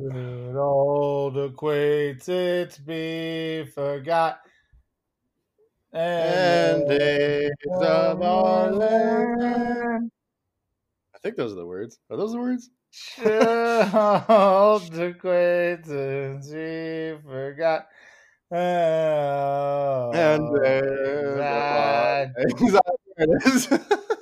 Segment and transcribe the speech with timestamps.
[0.00, 4.40] Good old acquaintance be forgot.
[5.92, 7.50] And days
[7.82, 9.40] of our land.
[9.40, 10.10] land.
[11.14, 11.98] I think those are the words.
[12.08, 12.70] Are those the words?
[14.30, 17.88] Old acquaintance we forgot.
[18.50, 24.16] Oh, and days of our that-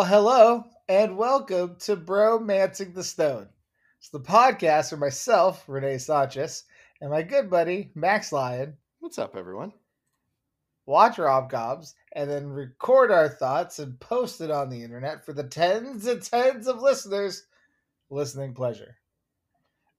[0.00, 3.50] Well, hello and welcome to Bromancing the Stone.
[3.98, 6.64] It's the podcast where myself, Renee Sanchez,
[7.02, 9.74] and my good buddy, Max Lyon, What's up, everyone?
[10.86, 15.44] watch rom-coms and then record our thoughts and post it on the internet for the
[15.44, 17.44] tens and tens of listeners
[18.08, 18.96] listening pleasure.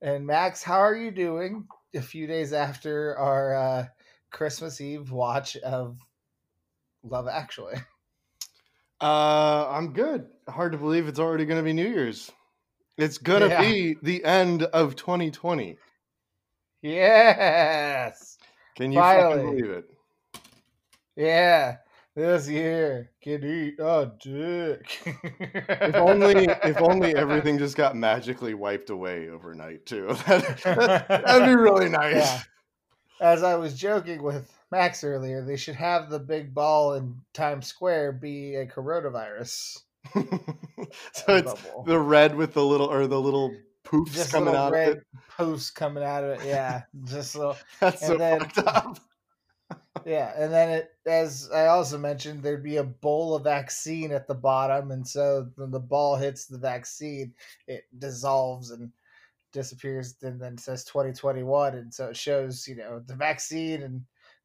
[0.00, 3.86] And Max, how are you doing a few days after our uh,
[4.32, 6.00] Christmas Eve watch of
[7.04, 7.76] Love Actually?
[9.02, 10.26] Uh, I'm good.
[10.48, 12.30] Hard to believe it's already going to be New Year's.
[12.96, 13.60] It's going to Yeah.
[13.60, 15.76] be the end of 2020.
[16.82, 18.38] Yes.
[18.76, 19.60] Can you fucking Finally.
[19.60, 19.84] believe it?
[21.16, 21.76] Yeah.
[22.14, 25.00] This year can eat a dick.
[25.24, 30.08] If only, if only everything just got magically wiped away overnight too.
[30.26, 32.14] That, that'd be really nice.
[32.16, 32.42] Yeah.
[33.20, 37.66] As I was joking with Max earlier, they should have the big ball in Times
[37.66, 39.78] Square be a coronavirus.
[40.14, 41.84] so it's bubble.
[41.86, 44.96] the red with the little or the little poofs Just coming little out red of
[44.96, 45.04] it.
[45.28, 46.46] posts coming out of it.
[46.46, 46.82] Yeah.
[47.04, 48.98] Just so That's and so then- fucked up.
[50.06, 50.32] yeah.
[50.36, 54.34] And then it as I also mentioned, there'd be a bowl of vaccine at the
[54.34, 57.34] bottom, and so when the ball hits the vaccine,
[57.68, 58.90] it dissolves and
[59.52, 64.00] disappears and then says 2021 and so it shows you know the vaccine and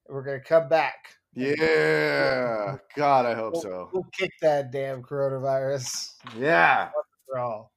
[0.10, 0.96] we're gonna come back
[1.34, 2.78] Yeah.
[2.96, 3.90] God, I hope We'll- so.
[3.94, 6.90] we'll kick that damn coronavirus Yeah.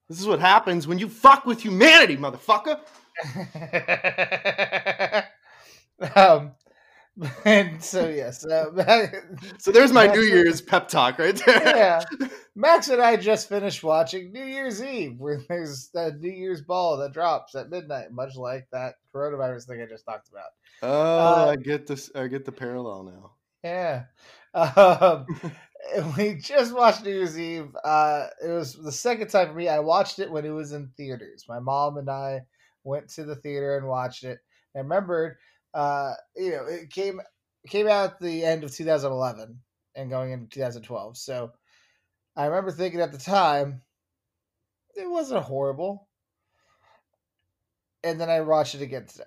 [0.08, 2.80] This is what happens when you fuck with humanity, motherfucker.
[6.16, 6.52] um
[7.44, 9.06] and so yes uh,
[9.58, 10.24] So there's my That's New.
[10.24, 11.76] Year's pep talk right there.
[11.76, 12.04] yeah
[12.54, 16.96] max and i just finished watching new year's eve where there's a new year's ball
[16.98, 20.50] that drops at midnight much like that coronavirus thing i just talked about
[20.82, 20.88] Oh,
[21.46, 22.10] Uh, I get this.
[22.14, 23.32] I get the parallel now.
[23.62, 24.04] Yeah.
[24.54, 25.26] Um,
[26.16, 27.68] we just watched New Year's Eve.
[27.84, 29.68] Uh, it was the second time for me.
[29.68, 31.44] I watched it when it was in theaters.
[31.46, 32.40] My mom and I
[32.84, 34.38] went to the theater and watched it.
[34.74, 35.36] I remembered,
[35.74, 37.20] uh, you know, it came
[37.68, 39.58] came out at the end of 2011
[39.94, 41.16] and going into 2012.
[41.16, 41.52] So
[42.36, 43.82] I remember thinking at the time,
[44.94, 46.08] it wasn't horrible.
[48.02, 49.24] And then I watched it again today.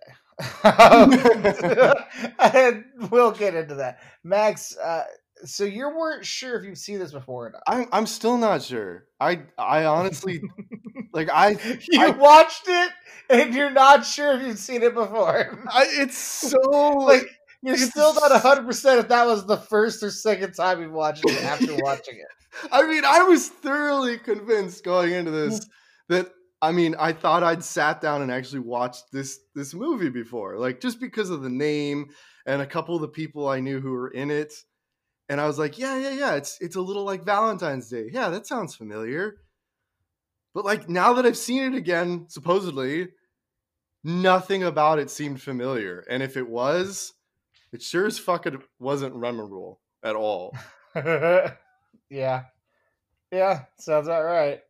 [2.40, 4.00] and we'll get into that.
[4.24, 5.04] Max, uh,
[5.46, 7.62] so you weren't sure if you've seen this before or not.
[7.68, 7.88] I'm.
[7.92, 9.06] I'm still not sure.
[9.20, 9.42] I.
[9.58, 10.42] I honestly
[11.14, 11.30] like.
[11.32, 11.58] I.
[11.90, 12.92] You I- watched it
[13.30, 15.64] and you're not sure if you've seen it before.
[15.70, 16.60] I it's so
[16.98, 17.28] like
[17.62, 21.24] you're still not hundred percent if that was the first or second time you watched
[21.26, 22.70] it after watching it.
[22.72, 25.70] I mean, I was thoroughly convinced going into this mm.
[26.10, 26.32] that
[26.62, 30.80] I mean, I thought I'd sat down and actually watched this this movie before, like
[30.80, 32.10] just because of the name
[32.46, 34.54] and a couple of the people I knew who were in it.
[35.34, 38.08] And I was like, yeah, yeah, yeah, it's it's a little like Valentine's Day.
[38.12, 39.38] Yeah, that sounds familiar.
[40.54, 43.08] But like now that I've seen it again, supposedly,
[44.04, 46.06] nothing about it seemed familiar.
[46.08, 47.14] And if it was,
[47.72, 50.56] it sure as fuck it wasn't memorable at all.
[50.96, 52.44] yeah.
[53.32, 54.62] Yeah, sounds about right.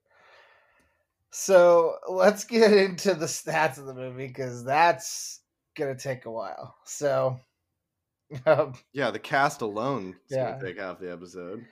[1.32, 5.42] So let's get into the stats of the movie because that's
[5.76, 6.78] gonna take a while.
[6.86, 7.38] So,
[8.46, 10.52] um, Yeah, the cast alone is Yeah.
[10.54, 11.66] gonna take half the episode.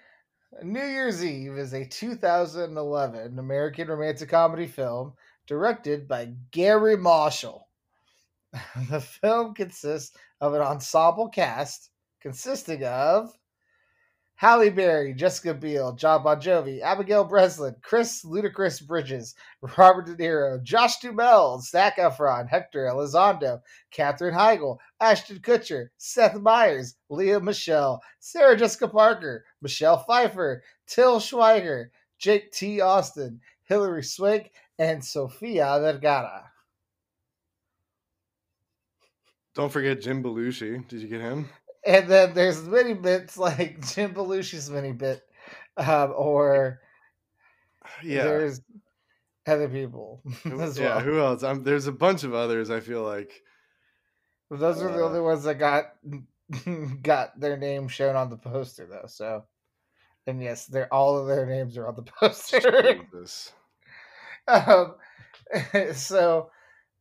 [0.64, 5.14] New Year's Eve is a 2011 American romantic comedy film
[5.48, 7.70] directed by Garry Marshall.
[8.90, 13.38] the film consists of an ensemble cast consisting of
[14.42, 19.36] Halle Berry, Jessica Biel, John Bon Jovi, Abigail Breslin, Chris Ludacris Bridges,
[19.78, 23.62] Robert De Niro, Josh Duhamel, Zac Efron, Hector Elizondo,
[23.92, 31.92] Katherine Heigl, Ashton Kutcher, Seth Meyers, Lea Michele, Sarah Jessica Parker, Michelle Pfeiffer, Til Schweiger,
[32.18, 32.82] Jake T.
[32.82, 34.50] Austin, Hilary Swank,
[34.80, 36.46] and Sofia Vergara.
[39.54, 40.88] Don't forget Jim Belushi.
[40.88, 41.48] Did you get him?
[41.86, 45.24] And then there's many bits like Jim Belushi's mini bit,
[45.78, 46.82] um, or
[48.04, 48.24] Yeah.
[48.24, 48.62] there's
[49.48, 50.24] other people
[50.60, 51.00] as yeah, well.
[51.00, 51.44] who else?
[51.44, 52.70] Um, there's a bunch of others.
[52.70, 53.42] I feel like.
[54.50, 55.94] Those are the Uh, only ones that got
[57.02, 59.08] got their name shown on the poster, though.
[59.08, 59.48] So,
[60.28, 63.08] and yes, they're all of their names are on the poster.
[64.48, 64.96] Um,
[65.94, 66.52] so,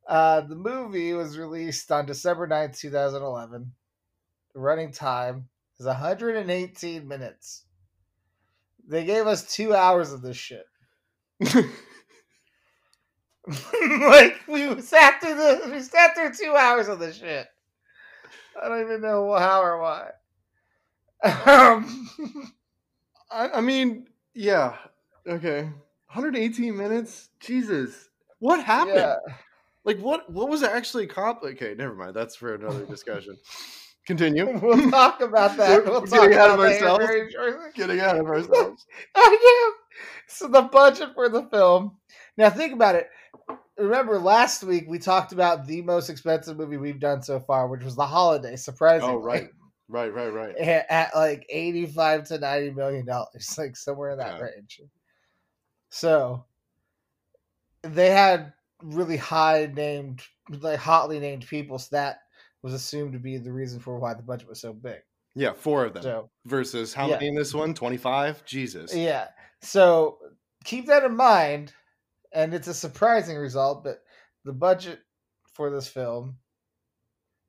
[0.09, 3.73] uh, the movie was released on December 9th, 2011.
[4.55, 5.49] The running time
[5.79, 7.64] is 118 minutes.
[8.87, 10.67] They gave us two hours of this shit.
[13.47, 17.47] like we sat through the we sat through two hours of this shit.
[18.61, 20.11] I don't even know how or why.
[21.46, 22.08] Um,
[23.31, 24.76] I, I mean, yeah.
[25.26, 25.62] Okay.
[25.62, 27.29] 118 minutes.
[27.38, 28.08] Jesus.
[28.41, 28.96] What happened?
[28.96, 29.17] yeah,
[29.85, 30.31] Like what?
[30.31, 31.62] What was actually complicated?
[31.62, 32.14] Okay, never mind.
[32.14, 33.37] That's for another discussion.
[34.06, 34.58] Continue.
[34.62, 35.85] we'll talk about that.
[35.85, 37.75] We'll getting talk ahead of about that here ourselves.
[37.76, 38.87] Getting out of ourselves.
[39.14, 40.05] Oh, I know.
[40.26, 41.97] So the budget for the film.
[42.37, 43.08] Now think about it.
[43.76, 47.82] Remember last week we talked about the most expensive movie we've done so far, which
[47.82, 48.56] was The Holiday.
[48.56, 49.49] Surprisingly, Oh, right.
[49.88, 50.56] Right, right, right.
[50.91, 54.53] at, like eighty-five to ninety million dollars, like somewhere in that Okay.
[54.55, 54.81] range.
[55.91, 56.44] So
[57.82, 61.79] they had really high named, like hotly named people.
[61.79, 62.20] So that
[62.62, 65.00] was assumed to be the reason for why the budget was so big.
[65.34, 66.02] Yeah, four of them.
[66.02, 67.14] So Versus how Yeah.
[67.14, 67.72] many in this one?
[67.74, 68.44] 25?
[68.44, 68.94] Jesus.
[68.94, 69.28] Yeah.
[69.62, 70.18] So
[70.64, 71.72] keep that in mind.
[72.32, 74.04] And it's a surprising result, but
[74.44, 75.00] the budget
[75.52, 76.38] for this film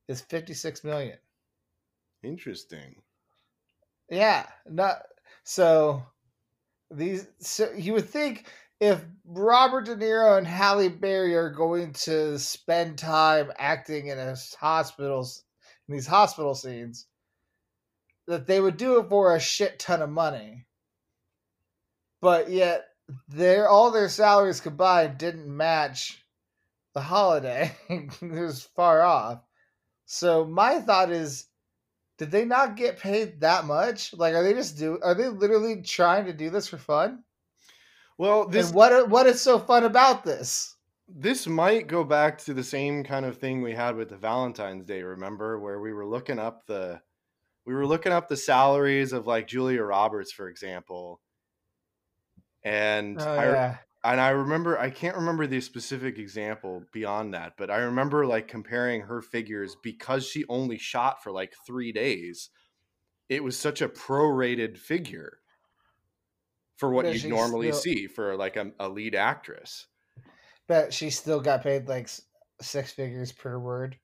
[0.07, 1.17] is 56 million.
[2.23, 3.01] Interesting.
[4.09, 4.47] Yeah.
[4.67, 5.03] Not
[5.43, 6.03] so
[6.89, 8.47] these so you would think
[8.81, 14.35] if Robert De Niro and Halle Berry are going to spend time acting in a
[14.59, 15.43] hospitals
[15.87, 17.05] in these hospital scenes,
[18.27, 20.65] that they would do it for a shit ton of money.
[22.21, 22.87] But yet
[23.27, 26.25] their all their salaries combined didn't match
[26.95, 27.75] the holiday.
[27.89, 29.41] it was far off.
[30.05, 31.45] So my thought is
[32.17, 34.13] did they not get paid that much?
[34.13, 37.23] Like are they just do are they literally trying to do this for fun?
[38.21, 40.77] Well, this and what what is so fun about this?
[41.07, 44.85] this might go back to the same kind of thing we had with the Valentine's
[44.85, 47.01] Day, remember, where we were looking up the
[47.65, 51.21] we were looking up the salaries of like Julia Roberts, for example.
[52.63, 53.79] And Oh, I yeah.
[54.03, 58.47] and I remember I can't remember the specific example beyond that, but I remember like
[58.47, 62.49] comparing her figures because she only shot for like three days.
[63.29, 65.40] It was such a prorated figure
[66.81, 69.85] for what you normally still- see for like a, a lead actress.
[70.67, 72.09] But she still got paid like
[72.59, 73.97] six figures per word.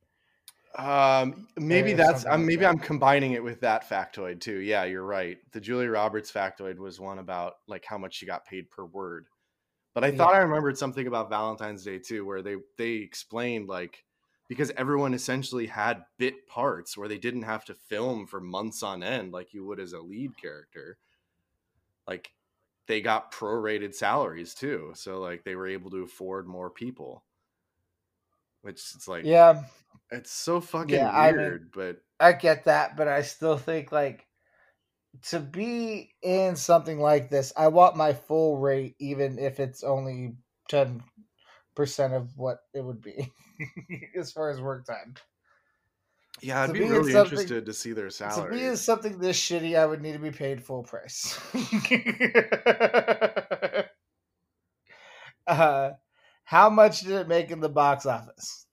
[0.77, 2.69] Um, maybe that's um, like maybe that.
[2.69, 4.59] I'm combining it with that factoid too.
[4.59, 5.37] Yeah, you're right.
[5.53, 9.25] The Julia Roberts factoid was one about like how much she got paid per word.
[9.95, 10.41] But I thought Yeah.
[10.41, 14.03] I remembered something about Valentine's Day too, where they they explained like
[14.49, 19.01] because everyone essentially had bit parts where they didn't have to film for months on
[19.01, 20.99] end like you would as a lead character.
[22.07, 22.29] Like
[22.87, 27.23] they got prorated salaries too, so like they were able to afford more people.
[28.61, 29.63] Which it's like Yeah,
[30.11, 33.91] it's so fucking Yeah, I mean- weird, but I get that, but I still think
[33.91, 34.25] like
[35.29, 40.35] to be in something like this, I want my full rate, even if it's only
[40.69, 41.03] ten
[41.75, 43.31] percent of what it would be
[44.19, 45.15] as far as work time.
[46.41, 48.51] Yeah, I'd To be really interested to see their salary.
[48.51, 51.37] To me, is something this shitty, I would need to be paid full price.
[55.47, 55.91] uh,
[56.43, 58.65] how much did it make in the box office?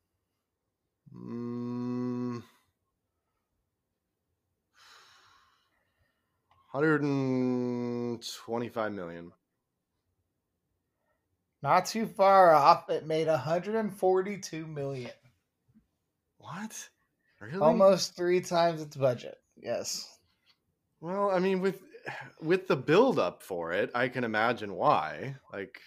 [1.15, 2.43] Mm,
[6.73, 9.33] 125 million.
[11.63, 12.91] Not too far off.
[12.91, 15.11] It made 142 million.
[16.39, 16.89] What?
[17.45, 17.59] Really?
[17.59, 19.37] Almost three times its budget.
[19.57, 20.19] Yes.
[21.01, 21.81] Well, I mean, with
[22.41, 25.37] with the build up for it, I can imagine why.
[25.53, 25.79] Like,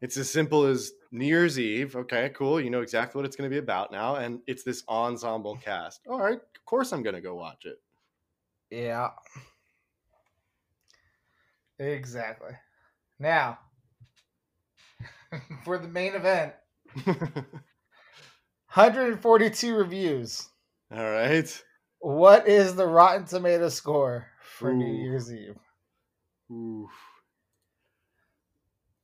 [0.00, 1.96] it's as simple as New Year's Eve.
[1.96, 2.60] Okay, cool.
[2.60, 6.00] You know exactly what it's going to be about now, and it's this ensemble cast.
[6.08, 7.80] All right, of course I'm going to go watch it.
[8.70, 9.10] Yeah.
[11.78, 12.52] Exactly.
[13.18, 13.58] Now,
[15.64, 16.52] for the main event,
[17.04, 20.49] 142 reviews.
[20.92, 21.64] All right.
[22.00, 25.58] What is the Rotten Tomato score for New Year's Eve?
[26.50, 26.90] Oof.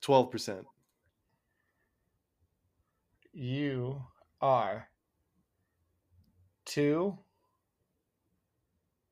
[0.00, 0.64] Twelve percent.
[3.32, 4.02] You
[4.40, 4.88] are
[6.64, 7.16] too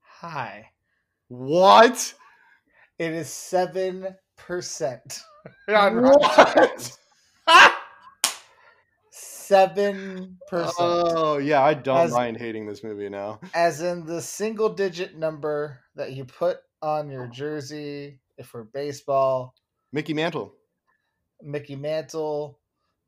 [0.00, 0.71] high.
[1.28, 2.14] What?
[2.99, 5.21] It is seven percent
[5.69, 6.54] on Rotten What?
[6.54, 6.99] Tomatoes.
[9.47, 10.75] Seven percent.
[10.79, 13.41] Oh yeah, I don't As- mind hating this movie now.
[13.55, 19.55] As in the single digit number that you put on your jersey if for baseball,
[19.93, 20.55] Mickey Mantle.
[21.43, 22.59] Mickey Mantle,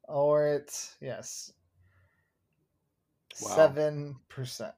[0.09, 1.52] or it's yes.
[3.40, 3.49] Wow.
[3.57, 4.75] Seven percent.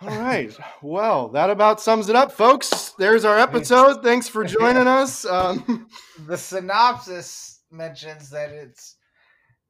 [0.00, 0.56] All right.
[0.80, 2.94] Well, that about sums it up, folks.
[2.98, 4.02] There's our episode.
[4.02, 5.26] Thanks for joining us.
[5.26, 5.88] Um,
[6.26, 8.96] The synopsis mentions that it's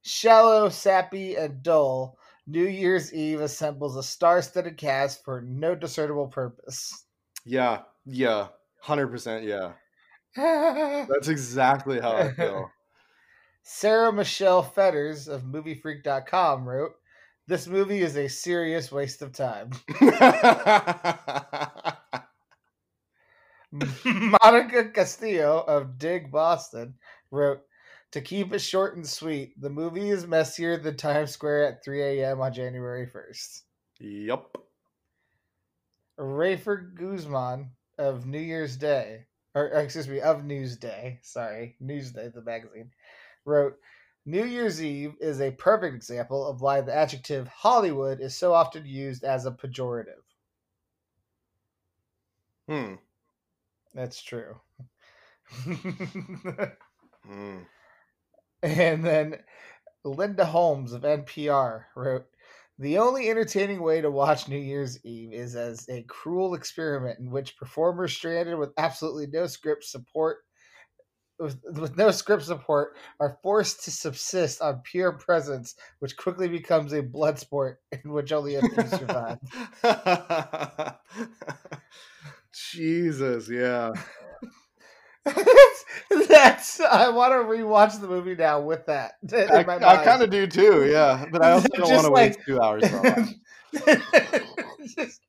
[0.02, 2.18] shallow, sappy, and dull.
[2.46, 7.04] New Year's Eve assembles a star-studded cast for no discernible purpose.
[7.44, 8.48] yeah, yeah,
[8.80, 9.44] hundred percent.
[9.44, 9.72] Yeah,
[10.36, 12.70] that's exactly how I feel.
[13.62, 16.92] Sara Michelle Fetters of MovieFreak.com wrote,
[17.46, 19.70] "This movie is a serious waste of time."
[23.72, 26.94] Monica Castillo of Dig Boston
[27.30, 27.60] wrote,
[28.12, 32.02] "To keep it short and sweet, the movie is messier than Times Square at 3
[32.02, 32.40] a.m.
[32.40, 33.62] on January 1st."
[34.00, 34.56] yep.
[36.18, 42.42] Rafer Guzman of New Year's Day, or or, excuse me, of Newsday, sorry, Newsday, the
[42.42, 42.92] magazine,
[43.44, 43.78] wrote,
[44.26, 48.84] New Year's Eve is a perfect example of why the adjective Hollywood is so often
[48.84, 50.22] used as a pejorative.
[52.68, 52.94] Hmm.
[53.94, 54.60] That's true.
[57.22, 57.58] Hmm.
[58.62, 59.36] and then
[60.04, 62.26] Linda Holmes of NPR wrote,
[62.78, 67.30] the only entertaining way to watch New Year's Eve is as a cruel experiment in
[67.30, 70.38] which performers stranded with absolutely no script support
[71.40, 76.92] with, with no script support are forced to subsist on pure presence, which quickly becomes
[76.92, 79.38] a blood sport in which only a few survive.
[82.52, 83.92] Jesus, yeah.
[86.28, 89.12] That's I want to rewatch the movie now with that.
[89.32, 91.26] I, I kind of do too, yeah.
[91.30, 92.82] But I also don't want to like- waste two hours.
[94.96, 95.20] Just-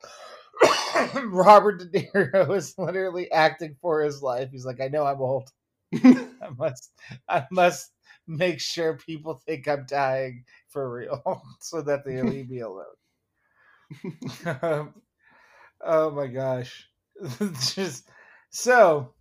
[1.25, 4.49] Robert De Niro is literally acting for his life.
[4.51, 5.49] He's like, I know I'm old.
[5.93, 6.91] I must,
[7.27, 7.91] I must
[8.27, 12.85] make sure people think I'm dying for real, so that they leave me alone.
[14.61, 14.93] Um,
[15.83, 16.87] oh my gosh,
[17.75, 18.07] just
[18.51, 19.13] so.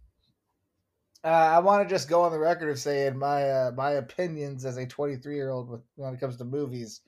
[1.23, 4.65] Uh, I want to just go on the record of saying my uh, my opinions
[4.65, 7.03] as a 23 year old when it comes to movies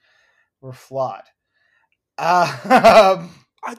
[0.61, 1.23] were flawed.
[2.19, 3.27] Uh,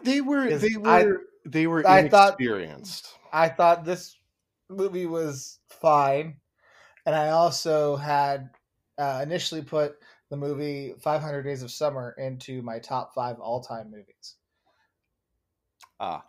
[0.04, 1.06] they were, they were, I-
[1.46, 3.10] they were I thought- inexperienced.
[3.32, 4.16] I thought this
[4.70, 6.38] movie was fine,
[7.06, 8.50] and I also had
[8.98, 9.98] uh, initially put
[10.30, 14.36] the movie 500 Days of Summer into my top five all time movies.
[16.00, 16.24] Ah.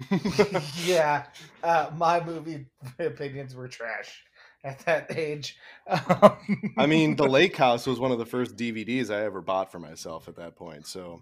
[0.84, 1.24] yeah,
[1.62, 2.66] uh, my movie
[2.98, 4.22] opinions were trash
[4.64, 5.56] at that age.
[5.88, 9.70] Um, I mean, The Lake House was one of the first DVDs I ever bought
[9.70, 10.86] for myself at that point.
[10.86, 11.20] So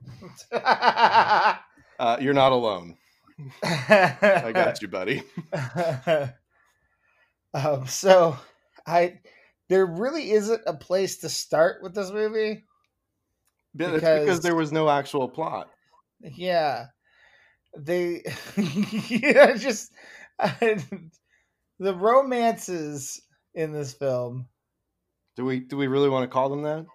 [0.52, 1.56] uh,
[2.20, 2.96] you're not alone.
[3.62, 5.22] I got you, buddy.
[7.52, 8.36] um, so
[8.86, 9.20] I
[9.68, 12.64] there really isn't a place to start with this movie.
[13.74, 15.70] But it's because Because- there was no actual plot.
[16.20, 16.86] Yeah,
[17.76, 18.22] they
[19.08, 19.92] yeah just
[21.78, 23.20] the romances
[23.54, 24.48] in this film.
[25.36, 26.86] Do we do we really want to call them that?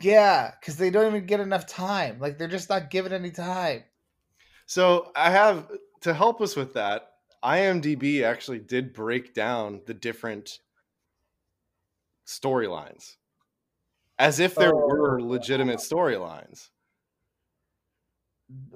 [0.00, 2.18] Yeah, because they don't even get enough time.
[2.18, 3.84] Like they're just not given any time.
[4.66, 5.68] so I have
[6.02, 7.10] to help us with that.
[7.44, 10.58] IMDb actually did break down the different
[12.26, 13.16] storylines
[14.18, 14.86] as if there Oh.
[14.88, 16.70] were legitimate storylines.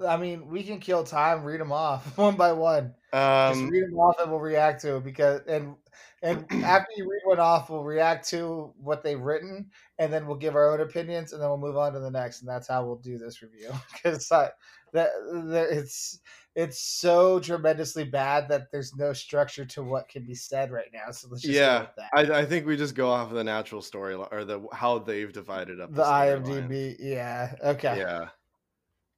[0.05, 2.93] I mean, we can kill time, read them off one by one.
[3.13, 5.75] Just Um, read them off and we'll react to it because and
[6.21, 10.37] and after you read one off, we'll react to what they've written and then we'll
[10.37, 12.85] give our own opinions and then we'll move on to the next and that's how
[12.85, 14.53] we'll do this review because that
[14.93, 16.19] that it's
[16.55, 21.11] it's so tremendously bad that there's no structure to what can be said right now.
[21.11, 22.09] So let's just yeah, that.
[22.13, 25.31] I, I think we just go off of the natural storyline or the how they've
[25.31, 26.67] divided up the storyline.
[26.67, 28.29] IMDb, yeah, okay, Yeah.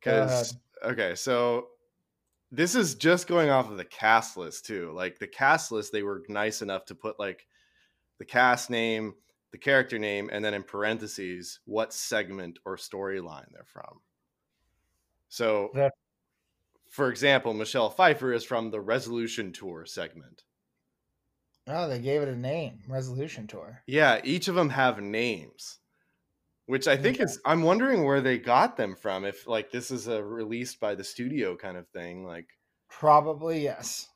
[0.02, 1.68] Because okay, so
[2.52, 4.92] this is just going off of the cast list too.
[4.92, 7.48] Like the cast list, they were nice enough to put like
[8.18, 9.16] the cast name,
[9.52, 14.02] the character name, and then in parentheses what segment or storyline they're from.
[15.30, 15.94] So, That-
[16.90, 20.44] for example, Michelle Pfeiffer is from the Resolution Tour segment.
[21.68, 23.84] Oh, they gave it a name, Resolution Tour.
[23.86, 25.80] Yeah, each of them have names,
[26.72, 27.26] which I think Okay.
[27.26, 27.38] is.
[27.44, 29.26] I'm wondering where they got them from.
[29.26, 32.48] If like this is a released by the studio kind of thing, like
[32.90, 34.08] Probably yes.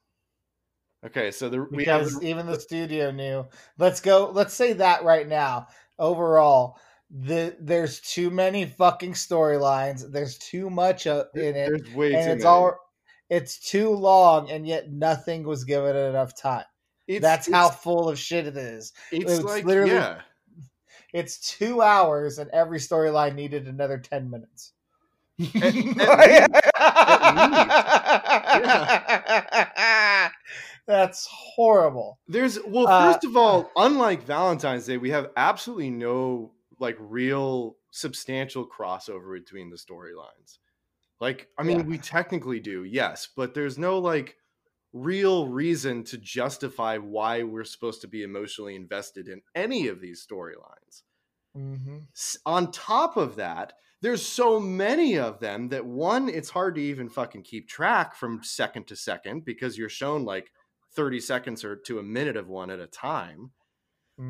[1.06, 3.46] Okay, so the, we have because even the studio knew.
[3.78, 4.32] Let's go.
[4.34, 5.68] Let's say that right now.
[6.00, 6.78] Overall,
[7.12, 10.10] the there's too many fucking storylines.
[10.10, 12.46] There's too much in it, there's way and too it's many.
[12.46, 12.78] all
[13.30, 16.64] it's too long, and yet nothing was given enough time.
[17.08, 18.94] It's, That's how full of shit it is.
[19.12, 20.22] it's, it's like literally- yeah.
[21.15, 24.74] It's two hours, and every storyline needed another ten minutes.
[30.88, 32.19] That's horrible.
[32.27, 37.77] There's well, Uh, first of all, unlike Valentine's Day, we have absolutely no like real
[37.91, 40.57] substantial crossover between the storylines.
[41.22, 41.86] Like, I mean, Yeah.
[41.86, 44.36] we technically do, yes, but there's no like
[44.96, 50.25] real reason to justify why we're supposed to be emotionally invested in any of these
[50.25, 51.04] storylines.
[51.56, 52.06] hmm
[52.46, 57.10] on top of that, there's so many of them that one, it's hard to even
[57.10, 60.52] fucking keep track from second to second because you're shown like
[60.92, 63.52] 30 seconds or to a minute of one at a time.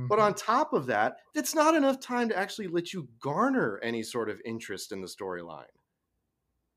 [0.09, 4.03] But on top of that, that's not enough time to actually let you garner any
[4.03, 5.67] sort of interest in the storyline.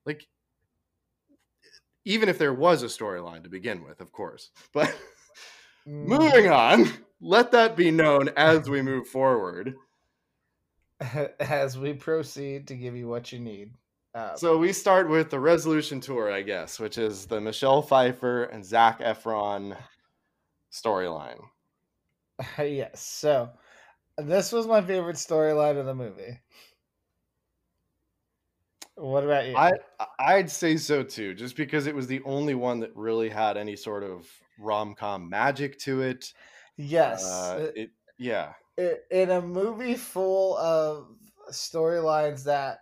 [0.04, 0.28] Like,
[2.08, 4.50] even if there was a storyline to begin with, of course.
[4.72, 4.96] But
[5.86, 6.08] Mhm.
[6.08, 6.86] moving on,
[7.20, 9.74] let that be known as we move forward.
[11.40, 13.74] as we proceed to give you what you need.
[14.14, 18.44] Uh, So we start with the resolution tour, I guess, which is the Michelle Pfeiffer
[18.44, 19.76] and Zac Efron
[20.72, 21.40] storyline.
[22.58, 23.50] yes, so
[24.16, 26.40] this was my favorite storyline of the movie.
[28.98, 29.56] What about you?
[29.56, 29.72] I
[30.18, 33.76] I'd say so too, just because it was the only one that really had any
[33.76, 34.26] sort of
[34.58, 36.32] rom com magic to it.
[36.76, 38.54] yes, Uh, it yeah.
[38.78, 41.06] i- in a movie full of
[41.52, 42.80] storylines that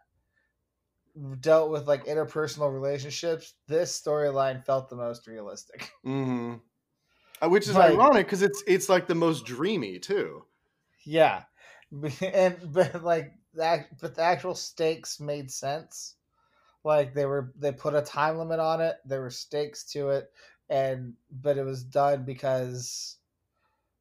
[1.40, 5.90] dealt with like interpersonal relationships, this storyline felt the most realistic.
[6.02, 6.54] hmm
[7.42, 10.44] Which is Like- ironic because it's it's like the most dreamy too.
[11.04, 11.44] Yeah,
[12.22, 16.16] and but like that, but the actual stakes made sense.
[16.84, 18.96] Like they were, they put a time limit on it.
[19.04, 20.32] There were stakes to it,
[20.68, 23.18] and but it was done because,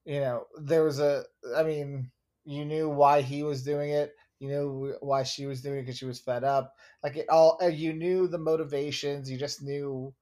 [0.05, 1.25] you know, there was a.
[1.55, 2.11] I mean,
[2.45, 4.15] you knew why he was doing it.
[4.39, 6.75] You knew why she was doing it because she was fed up.
[7.03, 9.31] Like it all, you knew the motivations.
[9.31, 10.13] You just knew,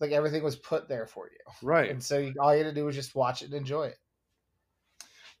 [0.00, 1.90] like everything was put there for you, Right.
[1.90, 3.98] and so you, all you had to do was just watch it and enjoy it.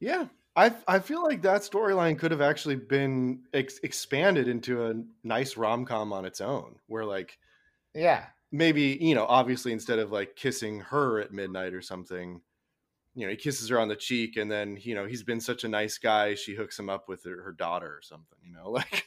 [0.00, 0.28] Yeah.
[0.56, 5.56] I I feel like that storyline could have actually been ex- expanded into a nice
[5.56, 7.38] rom com on its own, where like
[7.94, 12.40] Yeah, maybe you know obviously instead of like kissing her at midnight or something
[13.14, 15.64] you know he kisses her on the cheek and then you know he's been such
[15.64, 18.70] a nice guy she hooks him up with her, her daughter or something you know
[18.70, 19.06] like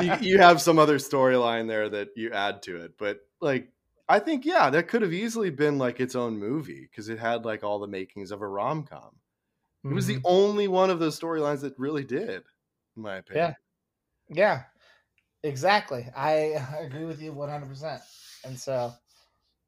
[0.00, 3.68] you, you have some other storyline there that you add to it but like
[4.08, 7.44] i think yeah that could have easily been like its own movie because it had
[7.44, 8.48] like all the makings of a
[9.86, 10.24] rom-com it was the Mhm.
[10.24, 12.44] only one of those storylines that really did
[12.96, 13.54] in my opinion Yeah,
[14.28, 14.64] Yeah.
[15.42, 16.08] exactly.
[16.16, 16.34] I
[16.80, 18.02] agree with you one hundred percent.
[18.44, 18.92] And so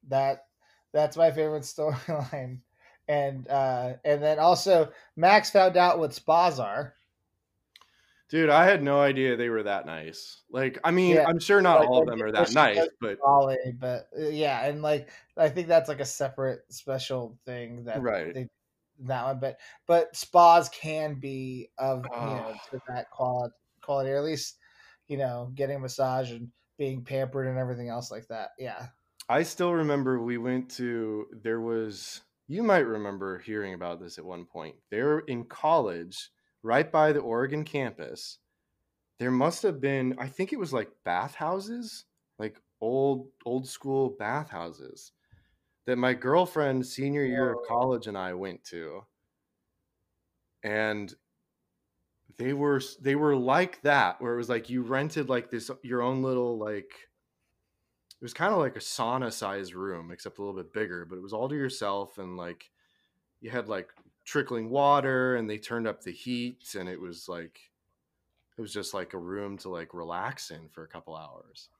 [0.09, 0.49] that
[0.93, 2.63] that's my favorite storyline.
[3.09, 6.97] And uh and then also Max found out what spas are.
[8.29, 10.43] Dude, I had no idea they were that nice.
[10.51, 13.21] Like, I mean, Yeah, I'm sure not like, all of them are that nice, but
[13.79, 18.35] but uh, yeah, and like I think that's like a separate special thing that Right.
[18.35, 18.49] they
[19.01, 22.61] that one, but but spas can be of you know Oh.
[22.71, 24.59] to that quality quality, or at least
[25.09, 28.51] you know getting a massage and being pampered and everything else like that.
[28.59, 28.89] Yeah.
[29.29, 34.25] I still remember we went to there was you might remember hearing about this at
[34.25, 34.77] one point.
[34.91, 36.31] There in college,
[36.63, 38.39] right by the Oregon campus,
[39.19, 42.05] there must have been I think it was like bathhouses,
[42.39, 45.13] like old old school bathhouses
[45.89, 49.07] that my girlfriend senior year of college and I went to.
[50.63, 51.15] And
[52.37, 56.03] they were they were like that where it was like you rented like this your
[56.03, 56.93] own little like
[58.21, 61.17] it was kind of like a sauna sized room except a little bit bigger but
[61.17, 62.71] it was all to yourself and like
[63.41, 63.89] you had like
[64.27, 67.59] trickling water and they turned up the heat and it was like
[68.57, 71.71] it was just like a room to like relax in for a couple hours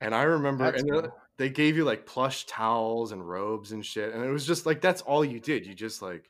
[0.00, 1.12] and i remember That's and cool.
[1.38, 4.80] They gave you like plush towels and robes and shit and it was just like
[4.80, 6.28] that's all you did you just like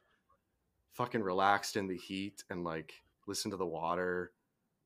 [0.92, 2.92] fucking relaxed in the heat and like
[3.26, 4.32] listened to the water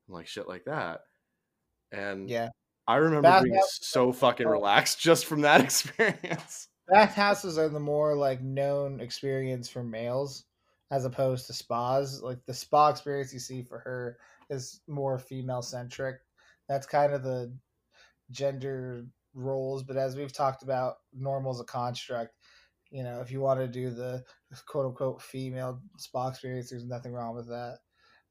[0.07, 1.01] and like shit like that
[1.91, 2.49] and Yeah.
[2.87, 6.67] I remember being Bathhouse- so fucking relaxed just from that experience.
[6.89, 10.43] Bathhouses are the more like known experience for males
[10.91, 12.21] as opposed to spas.
[12.21, 14.17] Like the spa experience you see for her
[14.49, 16.17] is more female centric.
[16.67, 17.53] That's kind of the
[18.31, 22.35] gender roles, but as we've talked about, normal's a construct.
[22.91, 24.23] You know, if you want to do the
[24.67, 27.79] quote unquote female spa experience, there's nothing wrong with that.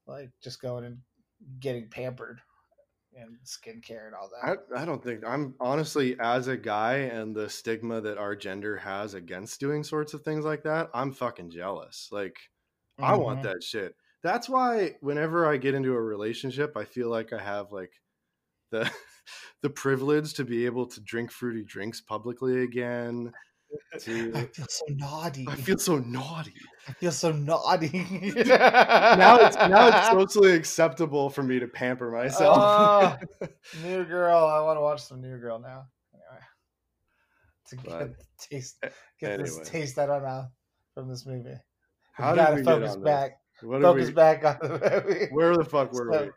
[0.05, 0.99] Like just going and
[1.59, 2.41] getting pampered
[3.15, 4.59] and skincare and all that.
[4.75, 8.77] I, I don't think I'm honestly as a guy and the stigma that our gender
[8.77, 12.09] has against doing sorts of things like that, I'm fucking jealous.
[12.11, 12.37] Like
[13.01, 13.43] I want Mhm.
[13.43, 13.95] that shit.
[14.21, 18.01] That's why whenever I get into a relationship, I feel like I have like
[18.71, 18.91] the
[19.61, 23.31] the privilege to be able to drink fruity drinks publicly again.
[23.95, 25.45] I feel so naughty.
[25.49, 26.53] I feel so naughty.
[26.87, 28.05] I feel so naughty.
[28.45, 32.57] Now it's now it's socially acceptable for me to pamper myself.
[33.41, 33.47] Oh,
[33.83, 34.37] New Girl.
[34.45, 35.85] I want to watch some New Girl now.
[36.13, 36.43] Anyway,
[37.69, 38.77] to get But- taste,
[39.19, 39.49] get anyway.
[39.49, 40.49] this taste out of my mouth
[40.93, 41.55] from this movie.
[42.11, 43.31] How we gotta we focus back.
[43.59, 43.67] this?
[43.67, 45.25] What did Focus we, back on the movie.
[45.31, 46.29] Where the fuck were So, we?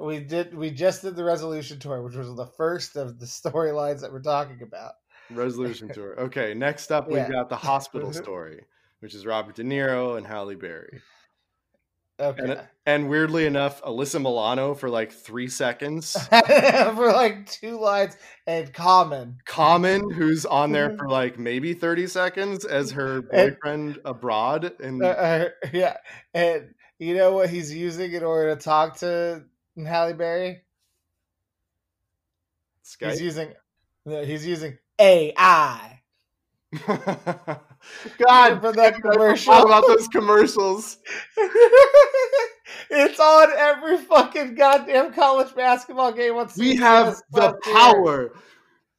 [0.00, 0.54] We did.
[0.54, 4.22] We just did the resolution tour, which was the first of the storylines that we're
[4.22, 4.92] talking about.
[5.30, 6.18] Resolution tour.
[6.18, 8.64] Okay, next up we've got the hospital story,
[9.00, 11.00] which is Robert De Niro and Halle Berry.
[12.18, 12.42] Okay.
[12.42, 16.12] And, and weirdly enough, Alyssa Milano for like three seconds.
[16.28, 19.38] for like two lines and common.
[19.46, 24.72] Common, who's on there for like maybe 30 seconds as her And- boyfriend abroad.
[24.80, 25.96] And Uh, uh, yeah,
[26.34, 29.44] and you know what he's using in order to talk to
[29.76, 30.62] Halle Berry?
[32.84, 33.10] Skype.
[33.10, 33.52] He's using
[34.04, 36.00] he's using AI.
[36.86, 39.52] God, for that commercial?
[39.52, 40.98] about those commercials.
[42.90, 46.36] it's on every fucking goddamn college basketball game.
[46.36, 47.74] On We have the year.
[47.74, 48.32] power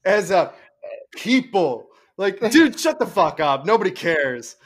[0.05, 0.53] as a
[1.15, 1.87] people.
[2.17, 3.65] Like, dude, shut the fuck up.
[3.65, 4.57] Nobody cares.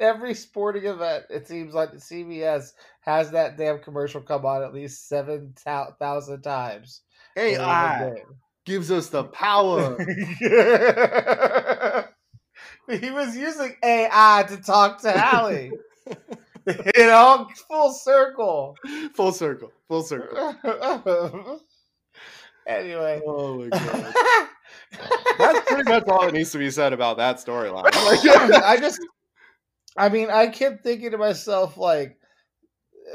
[0.00, 4.72] Every sporting event, it seems like the CBS has that damn commercial come on at
[4.74, 5.54] least seven
[5.98, 7.02] thousand times.
[7.36, 8.14] AI
[8.64, 9.96] gives us the power.
[12.88, 15.70] he was using AI to talk to Halle.
[16.66, 18.76] you know, full circle.
[19.14, 19.70] Full circle.
[19.88, 20.54] Full circle.
[22.66, 23.20] anyway.
[23.26, 24.14] Oh my god.
[25.38, 27.84] That's pretty much all that needs to be said about that storyline.
[27.84, 29.00] Like- I just,
[29.96, 32.18] I mean, I kept thinking to myself, like,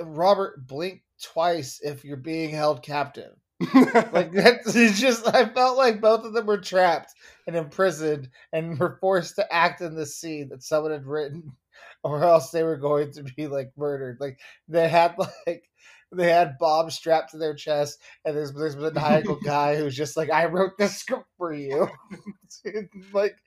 [0.02, 3.36] Robert, blink twice if you're being held captive.
[3.74, 7.14] Like that's it's just I felt like both of them were trapped
[7.48, 11.54] and imprisoned and were forced to act in this scene that someone had written,
[12.04, 14.18] or else they were going to be like murdered.
[14.20, 15.16] Like they had
[15.48, 15.70] like
[16.12, 20.18] they had bombs strapped to their chest, and there's there's a maniacal guy who's just
[20.18, 21.88] like, I wrote this script for you.
[23.14, 23.38] like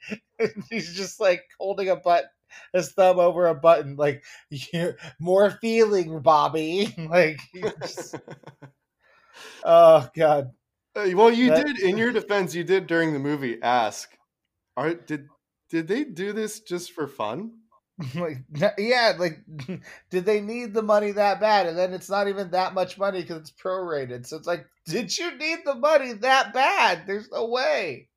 [0.71, 2.29] he's just like holding a button
[2.73, 4.25] his thumb over a button, like
[5.21, 6.95] more feeling, Bobby.
[7.11, 8.17] like just-
[9.65, 10.51] oh god.
[10.95, 12.55] Well, you That- did in your defense.
[12.55, 14.11] You did during the movie ask,
[14.77, 15.27] "Are did
[15.71, 17.53] did they do this just for fun?"
[18.15, 18.39] like
[18.79, 19.41] yeah like
[20.09, 23.21] did they need the money that bad and then it's not even that much money
[23.23, 27.47] because it's prorated so it's like did you need the money that bad there's no
[27.47, 28.09] way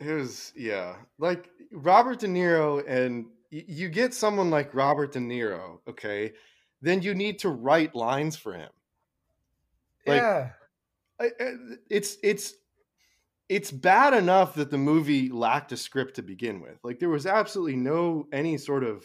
[0.00, 5.18] It was yeah, like Robert De Niro, and y- you get someone like Robert De
[5.18, 5.80] Niro.
[5.88, 6.32] Okay,
[6.80, 8.70] then you need to write lines for him.
[10.06, 10.50] Like, yeah
[11.20, 11.54] I- I-
[11.90, 12.54] it's it's
[13.48, 16.78] it's bad enough that the movie lacked a script to begin with.
[16.84, 19.04] Like there was absolutely no any sort of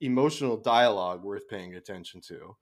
[0.00, 2.56] emotional dialogue worth paying attention to.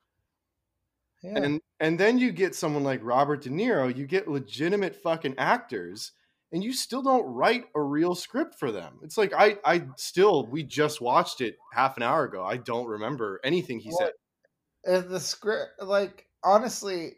[1.23, 5.37] yeah And and then you get someone like Robert De Niro, you get legitimate fucking
[5.39, 6.13] actors
[6.55, 9.01] and you still don't write a real script for them.
[9.03, 12.45] It's like I I still we just watched it half an hour ago.
[12.45, 13.99] I don't remember anything he Well,
[14.85, 15.03] said.
[15.03, 17.15] if the script like honestly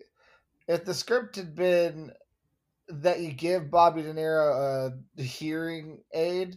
[0.69, 2.13] if the script had been
[2.89, 6.57] that you give bobby de niro a hearing aid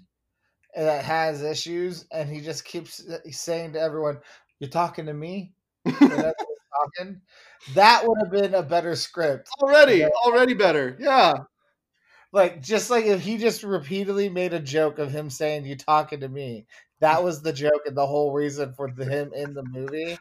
[0.76, 4.20] that has issues and he just keeps saying to everyone
[4.60, 5.54] you're talking to me
[5.86, 7.22] And that's what he's talking
[7.74, 10.96] that would have been a better script already, already better.
[11.00, 11.34] Yeah.
[12.32, 16.20] Like just like if he just repeatedly made a joke of him saying you talking
[16.20, 16.66] to me
[17.00, 20.18] that was the joke and the whole reason for the, him in the movie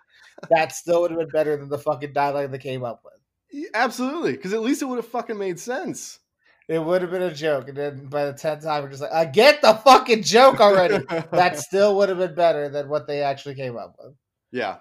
[0.51, 3.15] that still would have been better than the fucking dialogue they came up with
[3.51, 6.21] Yeah, Absolutely, because at least it would have fucking made sense.
[6.69, 9.13] it would have been a joke and then by the 10th time we're just like
[9.13, 13.23] i get the fucking joke already that still would have been better than what they
[13.23, 14.15] actually came up with
[14.51, 14.77] yeah,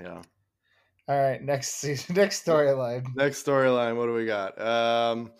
[0.00, 0.22] yeah.
[1.10, 3.96] All right next season next storyline Next storyline.
[3.96, 4.60] What do we got?
[4.60, 5.32] Um.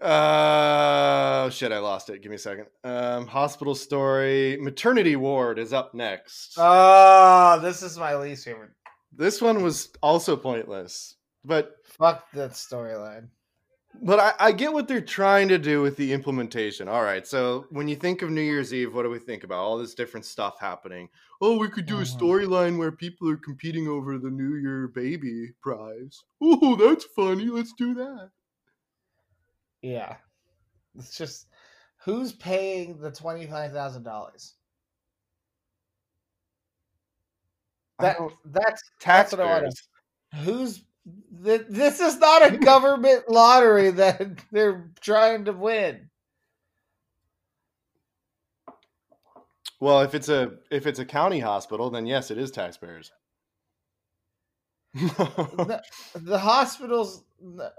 [0.00, 2.22] Uh shit, I lost it.
[2.22, 2.66] Give me a second.
[2.84, 4.56] Um, hospital story.
[4.58, 6.54] Maternity ward is up next.
[6.56, 8.70] oh this is my least favorite
[9.12, 13.28] this one was also pointless, but fuck that storyline
[14.02, 16.88] But I, I get what they're trying to do with the implementation.
[16.88, 19.58] All right, so when you think of New Year's Eve, what do we think about?
[19.58, 21.08] All this different stuff happening.
[21.40, 22.18] Oh, we could do a Mhm.
[22.18, 26.22] storyline where people are competing over the New Year baby prize.
[26.40, 27.46] Oh, that's funny.
[27.46, 28.30] Let's do that.
[29.82, 30.16] Yeah.
[30.96, 31.48] It's just
[32.04, 34.54] who's paying the twenty five thousand dollars?
[37.98, 39.88] That that's that's what I want taxpayers.
[40.32, 40.84] to who's
[41.44, 46.08] th- this is not a government lottery that they're trying to win.
[49.80, 53.12] Well, if it's a if it's a county hospital, then yes, it is taxpayers.
[54.92, 55.82] the,
[56.14, 57.24] the hospitals
[57.60, 57.70] uh,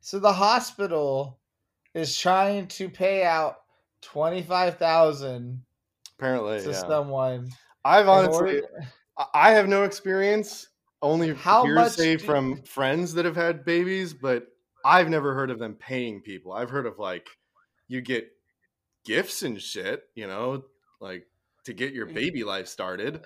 [0.00, 1.38] so the hospital
[1.94, 3.56] is trying to pay out
[4.02, 5.62] 25,000
[6.18, 6.72] Apparently, to yeah.
[6.72, 7.50] someone
[7.84, 8.84] I've honestly, order-
[9.18, 10.68] I- I have no experience.
[11.02, 14.48] Only How hearsay do- from friends that have had babies, but
[14.84, 16.52] I've never heard of them paying people.
[16.52, 17.28] I've heard of like
[17.88, 18.30] you get
[19.04, 20.64] gifts and shit, you know,
[21.00, 21.26] like
[21.64, 23.24] to get your baby life started.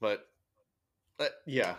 [0.00, 0.28] But
[1.18, 1.76] uh, yeah,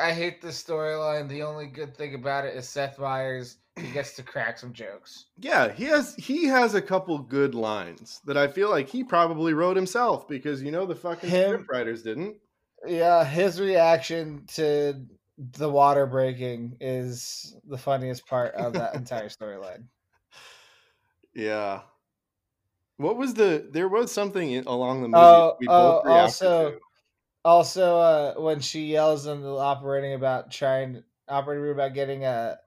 [0.00, 1.28] I hate this storyline.
[1.28, 5.26] The only good thing about it is Seth Meyers he gets to crack some jokes.
[5.38, 9.54] yeah, he has he has a couple good lines that I feel like he probably
[9.54, 12.36] wrote himself because you know the fucking Him- script writers didn't.
[12.86, 14.94] Yeah, his reaction to
[15.38, 19.84] the water breaking is the funniest part of that entire storyline.
[21.34, 21.80] Yeah.
[22.96, 23.68] What was the?
[23.70, 25.20] There was something along the movie.
[25.20, 26.78] Oh, we oh, both reacted also- to.
[27.44, 32.58] Also, uh, when she yells in the operating about trying operating room about getting a,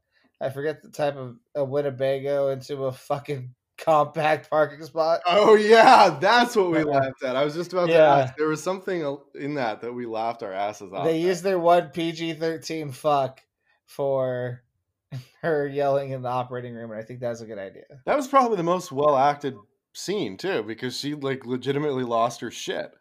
[0.42, 5.22] I forget the type of a Winnebago into a fucking compact parking spot.
[5.28, 7.36] Oh yeah, that's what we laughed at.
[7.36, 8.16] I was just about to yeah.
[8.16, 8.36] ask.
[8.38, 11.06] There was something in that that we laughed our asses off.
[11.06, 11.28] They at.
[11.28, 13.42] used their one PG thirteen fuck
[13.86, 14.64] for
[15.42, 17.84] her yelling in the operating room, and I think that's a good idea.
[18.06, 19.56] that was probably the most well acted
[19.94, 22.92] scene too, because she like legitimately lost her shit.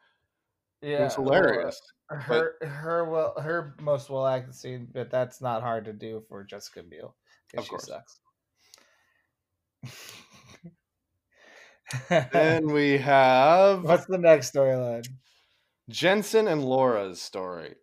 [0.82, 1.80] Yeah, it was hilarious.
[2.10, 6.42] Her her well her most well acted scene, but that's not hard to do for
[6.42, 7.14] Jessica Biel.
[7.52, 7.86] 'Cause Of she course.
[7.86, 8.20] sucks.
[12.32, 15.06] then we have What's the next storyline?
[15.88, 17.74] Jensen and Laura's story.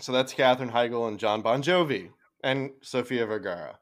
[0.00, 2.10] So that's Katherine Heigl and John Bon Jovi
[2.42, 3.78] and Sofia Vergara.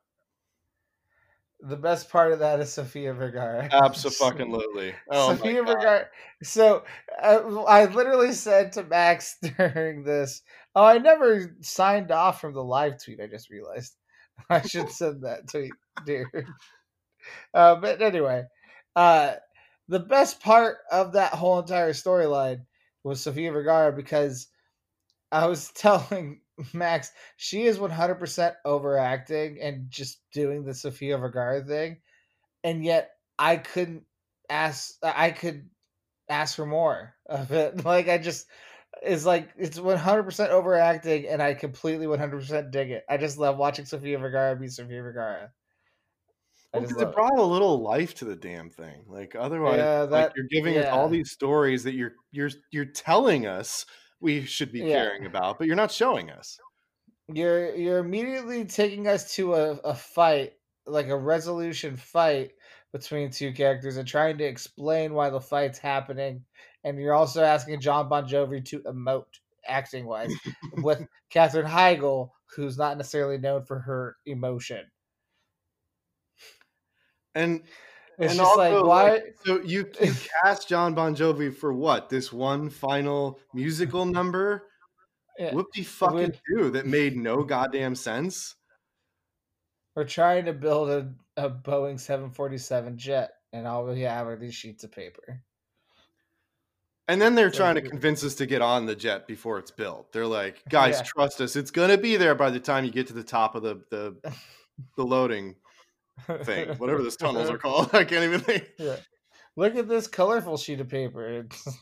[1.60, 3.68] The best part of that is Sofia Vergara.
[3.72, 4.94] Absolutely.
[5.10, 5.66] Oh my Sofia God.
[5.66, 6.06] Vergara.
[6.42, 6.84] So
[7.22, 10.42] uh, I literally said to Max during this,
[10.78, 13.96] "Oh, I never signed off from the live tweet." I just realized
[14.50, 15.72] I should send that tweet,
[16.06, 16.26] dude.
[17.54, 18.44] Uh, but anyway,
[18.96, 19.34] uh,
[19.88, 22.62] the best part of that whole entire storyline
[23.04, 24.48] was Sofia Vergara because
[25.32, 26.40] I was telling
[26.72, 31.98] Max she is 100% overacting and just doing the Sofia Vergara thing,
[32.64, 34.04] and yet I couldn't
[34.50, 34.94] ask.
[35.02, 35.68] I could
[36.28, 37.84] ask for more of it.
[37.84, 38.46] Like I just.
[39.02, 43.04] It's like it's 100% overacting, and I completely 100% dig it.
[43.08, 45.52] I just love watching Sofia Vergara be Sofia Vergara.
[46.74, 47.14] I Well, just 'cause it love it.
[47.14, 49.04] brought a little life to the damn thing.
[49.06, 52.84] Like otherwise, Yeah, like that- you're giving us all these stories that you're you're you're
[52.84, 53.86] telling us
[54.20, 55.04] we should be Yeah.
[55.06, 56.58] caring about, but you're not showing us.
[57.28, 60.54] you're you're immediately taking us to a, a fight
[60.86, 62.52] like a resolution fight
[62.92, 66.42] between two characters and trying to explain why the fight's happening
[66.84, 70.32] and you're also asking john bon jovi to emote acting wise
[70.78, 74.84] with katherine heigl who's not necessarily known for her emotion
[77.34, 77.62] And
[78.18, 80.12] it's And just like why like, so you you
[80.42, 82.08] cast John Bon Jovi for what?
[82.08, 84.64] This one final musical number?
[85.38, 88.56] Yeah, Whoop de fucking do that made no goddamn sense.
[89.94, 94.54] we're trying to build a, a boeing 747 jet and all we have are these
[94.54, 95.42] sheets of paper
[97.08, 99.70] And then they're So trying to convince us to get on the jet before it's
[99.70, 100.12] built.
[100.12, 101.02] They're like, guys, Yeah.
[101.04, 101.56] trust us.
[101.56, 104.32] It's gonna be there by the time you get to the top of the the,
[104.96, 105.56] the loading
[106.44, 107.90] thing, whatever those tunnels are called.
[107.94, 108.68] I can't even think.
[108.78, 108.96] Yeah.
[109.56, 111.44] Look at this colorful sheet of paper.
[111.48, 111.78] It's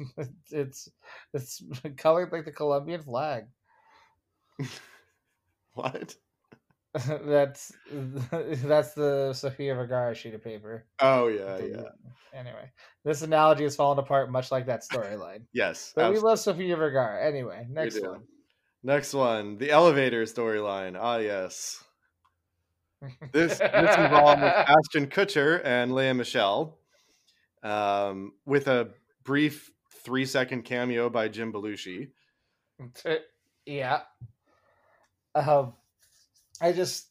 [0.51, 0.89] it's
[1.35, 1.63] it's
[1.99, 3.45] colored like the Colombian flag.
[5.75, 6.15] What?
[7.27, 7.73] that's
[8.31, 10.87] that's the Sofia Vergara sheet of paper.
[11.01, 11.83] Oh yeah, yeah.
[12.35, 12.71] Anyway,
[13.05, 15.43] this analogy is falling apart much like that storyline.
[15.53, 15.93] Yes.
[15.95, 16.29] But we absolutely.
[16.31, 17.27] love Sofia Vergara.
[17.27, 18.23] Anyway, next one.
[18.83, 20.97] Next one, the elevator storyline.
[20.99, 21.83] Ah, yes.
[23.33, 26.79] This this involved Ashton Kutcher and Lea Michele,
[27.63, 28.91] um, with a
[29.25, 29.71] brief
[30.05, 32.09] three second cameo by Jim Belushi.
[33.67, 34.03] Yeah.
[35.35, 35.75] Um,
[36.61, 37.09] I just,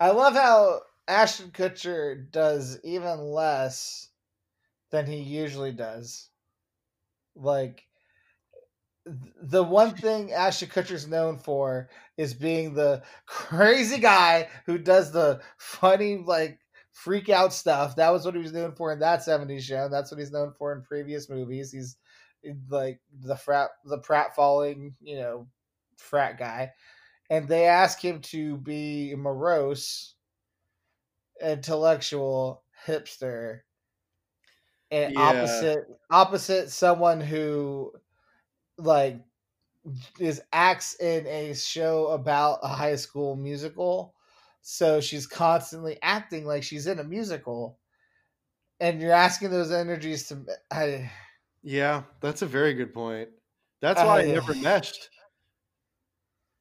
[0.00, 4.08] I love how Ashton Kutcher does even less
[4.90, 6.28] than he usually does.
[7.36, 7.86] Like,
[9.42, 15.40] the one thing Ashton Kutcher's known for is being the crazy guy who does the
[15.58, 16.58] funny, like,
[16.92, 17.96] freak out stuff.
[17.96, 19.88] That was what he was known for in that 70s show.
[19.88, 21.72] That's what he's known for in previous movies.
[21.72, 21.96] He's
[22.68, 25.48] like the frat, the Pratt falling, you know,
[25.96, 26.70] frat guy.
[27.30, 30.16] And they ask him to be morose,
[31.40, 33.62] intellectual, hipster,
[34.90, 35.16] and Yeah.
[35.16, 37.92] opposite opposite someone who
[38.78, 39.24] like
[40.20, 44.14] is acts in a show about a high school musical
[44.62, 47.80] so she's constantly acting like she's in a musical
[48.80, 51.10] and you're asking those energies to I,
[51.62, 53.30] Yeah, that's a very good point.
[53.80, 55.10] That's why I I- never meshed.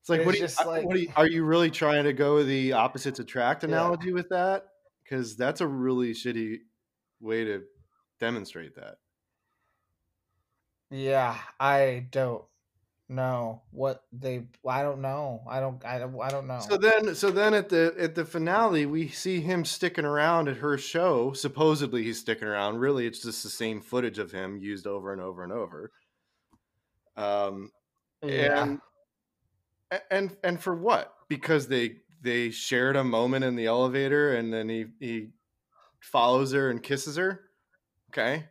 [0.03, 2.13] It's like, It's what, do you, like- what do you, are you really trying to
[2.13, 3.69] go the opposites attract Yeah.
[3.69, 4.65] analogy with that?
[5.03, 6.57] Because that's a really shitty
[7.21, 7.63] way to
[8.19, 8.97] demonstrate that.
[10.91, 12.43] yeah i don't
[13.09, 17.15] know what they i don't know i don't i don't, I don't know So then,
[17.15, 21.33] so then at the at the finale, we see him sticking around at her show.
[21.33, 22.77] Supposedly, he's sticking around.
[22.79, 25.91] Really, it's just the same footage of him used over and over and over.
[27.17, 27.71] Um,
[28.23, 28.79] yeah and
[30.09, 31.13] and and for what?
[31.27, 35.29] Because they they shared a moment in the elevator and then he he
[35.99, 37.41] follows her and kisses her?
[38.11, 38.45] Okay.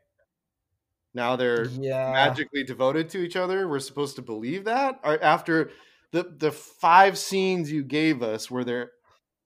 [1.15, 2.11] Now they're yeah.
[2.13, 3.69] magically devoted to each other?
[3.69, 5.01] We're supposed to believe that?
[5.05, 5.71] Or after
[6.11, 8.93] the the five scenes you gave us where they're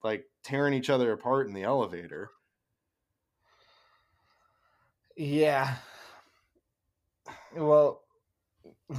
[0.03, 2.31] like tearing each other apart in the elevator.
[5.17, 5.77] Yeah.
[7.55, 8.03] Well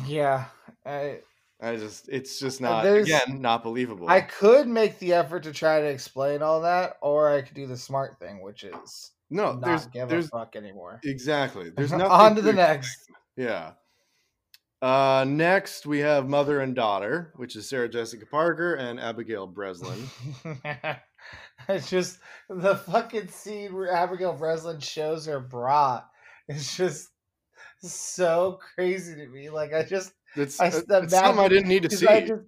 [0.05, 0.45] yeah.
[0.85, 1.19] I
[1.61, 5.51] i just it's just not there's- again not believable I could make the effort to
[5.51, 9.53] try to explain all that, or I could do the smart thing, which is no
[9.53, 10.99] not there's give there's a fuck anymore.
[11.03, 13.09] exactly there's nothing On to the next.
[13.35, 13.71] Yeah.
[14.79, 20.07] Uh, next, we have Mother and Daughter, which is Sarah Jessica Parker and Abigail Breslin.
[21.69, 26.03] it's just the fucking scene where Abigail Breslin shows her bra.
[26.47, 27.09] It's just
[27.81, 29.49] so crazy to me.
[29.49, 32.07] Like I just, That's, I uh, s- something I didn't need to see.
[32.07, 32.43] I just,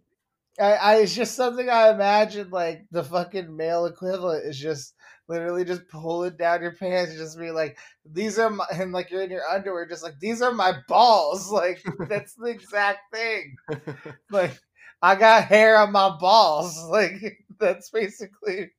[0.59, 2.49] I, I, it's just something I imagine.
[2.49, 4.95] Like the fucking male equivalent is just
[5.27, 9.11] literally just pulling down your pants and just be like, "These are my," and like
[9.11, 11.51] you're in your underwear, just like these are my balls.
[11.51, 13.57] Like that's the exact thing.
[14.31, 14.59] like
[15.01, 16.77] I got hair on my balls.
[16.89, 18.71] Like that's basically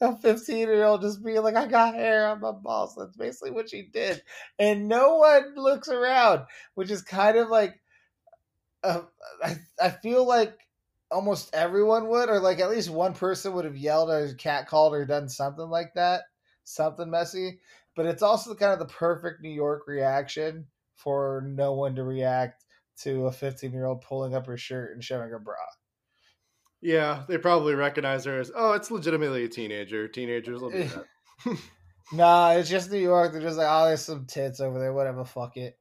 [0.00, 2.94] a 15 year old just being like, I got hair on my balls.
[2.96, 4.22] That's basically what she did.
[4.58, 7.80] And no one looks around, which is kind of like,
[8.84, 9.02] uh,
[9.42, 10.58] I, I feel like
[11.10, 15.04] almost everyone would, or like at least one person would have yelled or catcalled or
[15.04, 16.22] done something like that,
[16.64, 17.60] something messy.
[17.96, 20.66] But it's also kind of the perfect New York reaction
[20.96, 22.64] for no one to react
[23.02, 25.54] to a 15 year old pulling up her shirt and showing her bra.
[26.80, 30.06] yeah, they probably recognize her as, oh, it's legitimately a teenager.
[30.08, 31.58] Teenagers will do that.
[32.12, 33.32] Nah, it's just New York.
[33.32, 34.92] They're just like, oh, there's some tits over there.
[34.92, 35.78] Whatever, fuck it.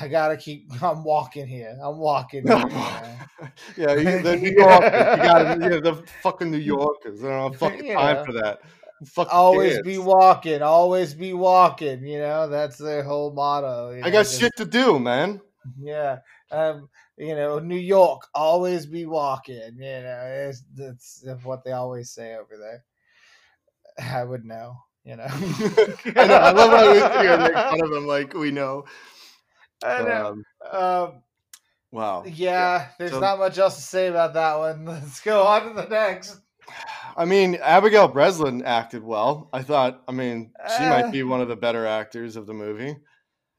[0.00, 0.70] I gotta keep.
[0.82, 1.76] I'm walking here.
[1.82, 2.46] I'm walking.
[2.46, 2.56] Here,
[3.76, 4.84] yeah, you, the New Yorkers.
[4.84, 7.24] You gotta, yeah, the fucking New Yorkers.
[7.24, 7.94] I don't have fucking Yeah.
[7.94, 8.60] time for that.
[9.06, 9.86] Fucking always kids.
[9.86, 10.60] be walking.
[10.60, 12.04] Always be walking.
[12.04, 13.92] You know, that's their whole motto.
[13.92, 15.40] I know, got just- shit to do, man.
[15.80, 16.18] Yeah.
[16.50, 16.88] Um.
[17.16, 18.26] You know, New York.
[18.34, 19.74] Always be walking.
[19.76, 22.84] You know, it's that's what they always say over there.
[24.14, 24.76] I would know.
[25.04, 25.26] You know.
[25.28, 26.34] I know.
[26.34, 28.84] I love how we sit here and make fun of them like we know.
[29.84, 30.42] I know.
[30.70, 31.22] Um, Um.
[31.90, 32.24] wow.
[32.26, 34.84] Yeah, there's So- not much else to say about that one.
[34.86, 36.40] Let's go on to the next.
[37.16, 39.48] I mean, Abigail Breslin acted well.
[39.52, 40.02] I thought.
[40.06, 42.96] I mean, she Uh, might be one of the better actors of the movie.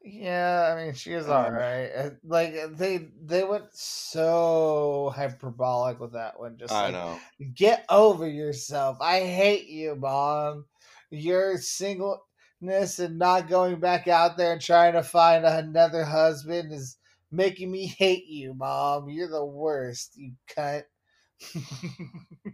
[0.01, 1.89] Yeah, I mean she is Um, all right.
[1.93, 6.57] Uh, Like they they went so hyperbolic with that one.
[6.57, 7.19] Just I like, know.
[7.53, 8.97] get over yourself.
[9.01, 10.65] I hate you, mom.
[11.09, 12.21] You're singleness
[12.61, 16.97] and not going back out there and trying to find another husband is
[17.31, 19.09] making me hate you, mom.
[19.09, 20.83] You're the worst, you cunt.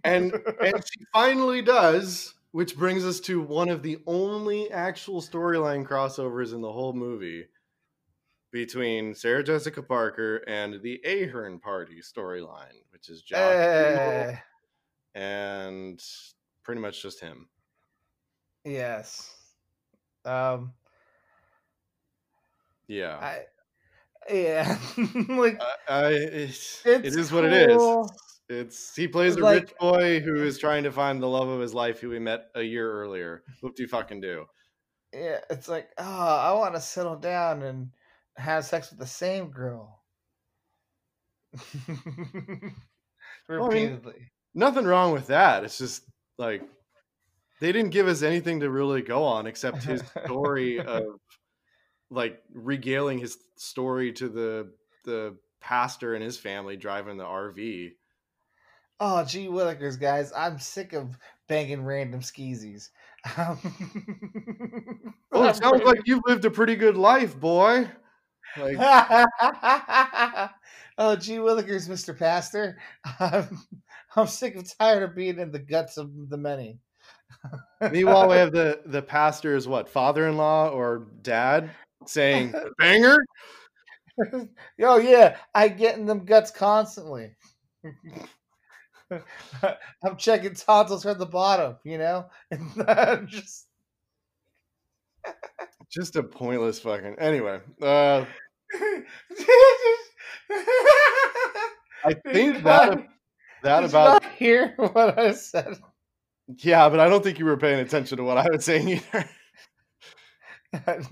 [0.04, 5.86] And and she finally does, which brings us to one of the only actual storyline
[5.86, 7.48] crossovers in the whole movie
[8.52, 14.38] between Sarah Jessica Parker and the Ahern Party storyline, which is Josh Eh,
[15.14, 16.04] and
[16.64, 17.50] pretty much just him.
[18.66, 19.45] yes.
[20.26, 20.74] Um.
[22.88, 23.18] Yeah.
[23.18, 23.46] I
[24.34, 24.78] Yeah,
[25.30, 27.82] like Uh, I, it's, it It's is what it is.
[28.48, 31.60] It's he plays a Like- rich boy who is trying to find the love of
[31.62, 33.44] his life, who we met a year earlier.
[33.62, 34.46] What do you fucking do?
[35.14, 37.90] yeah, it's like, oh, I want to settle down and
[38.38, 40.04] have sex with the same girl.
[43.48, 44.32] Repeatedly.
[44.54, 45.64] Nothing wrong with that.
[45.64, 46.04] It's just
[46.38, 46.62] like
[47.60, 51.20] they didn't give us anything to really go on except his story of
[52.10, 54.72] like regaling his story to the
[55.06, 57.92] the pastor and his family driving the RV.
[59.00, 62.90] Oh, gee willikers, guys, I'm sick of banging random skeezies.
[65.32, 67.90] Oh, it sounds like you've lived a pretty good life, boy.
[68.58, 68.78] Like
[70.98, 72.18] oh, gee willikers, Mr.
[72.18, 72.78] Pastor.
[73.20, 73.60] I'm,
[74.16, 76.80] I'm sick and tired of being in the guts of the many.
[77.92, 81.70] Meanwhile, we have the the pastor's what father-in-law or dad
[82.06, 83.18] saying banger.
[84.82, 87.36] oh yeah, I get in them guts constantly.
[90.04, 93.68] I'm checking tonsils from the bottom, you know, and just
[95.90, 97.16] Just a pointless fucking.
[97.20, 98.26] Anyway, uh,
[102.04, 103.08] I think that
[103.64, 105.78] that about hear what I said.
[106.48, 109.30] Yeah, but I don't think you were paying attention to what I was saying either.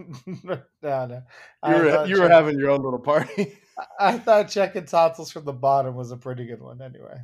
[0.43, 1.23] no, no.
[1.67, 3.57] You were you were having your own little party.
[3.99, 6.81] I thought checking tonsils from the bottom was a pretty good one.
[6.81, 7.17] Anyway,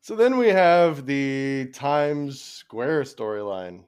[0.00, 3.84] So then we have the Times Square storyline,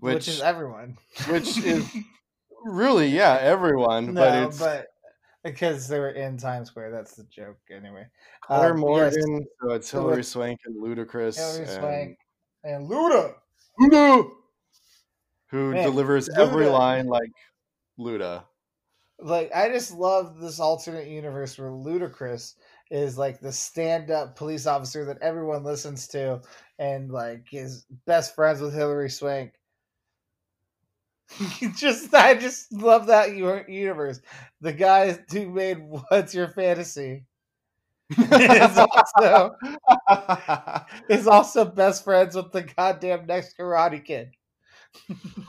[0.00, 0.96] which, is everyone.
[1.28, 1.88] which is
[2.64, 4.86] really yeah everyone, but it's but
[5.44, 7.58] because they were in Times Square, that's the joke.
[7.70, 8.06] Anyway,
[8.42, 9.14] Claire um, yes,
[9.60, 12.18] so it's Hilary Swank and Ludacris, Hilary and Swank
[12.64, 13.34] and Luda.
[13.80, 14.30] Luda,
[15.50, 17.32] who Man, delivers every line like
[17.98, 18.44] Luda.
[19.18, 22.54] Like I just love this alternate universe where Ludacris
[22.90, 26.40] is like the stand-up police officer that everyone listens to,
[26.78, 29.52] and like is best friends with Hilary Swank.
[31.76, 34.20] just I just love that universe.
[34.60, 37.24] The guy who made "What's Your Fantasy"
[38.10, 39.54] is also
[41.08, 44.30] is also best friends with the goddamn next Karate Kid.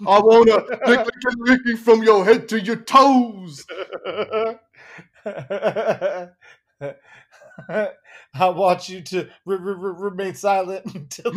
[0.08, 3.66] I wanna lick, lick, lick, licking from your head to your toes.
[5.26, 6.30] I
[8.50, 11.34] want you to re- re- re- remain silent until.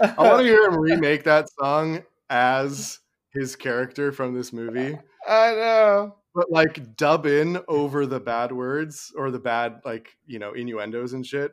[0.00, 5.52] I want to hear him remake that song as his character from this movie, I
[5.54, 6.16] know.
[6.34, 11.12] but like dub in over the bad words or the bad like you know innuendos
[11.12, 11.52] and shit.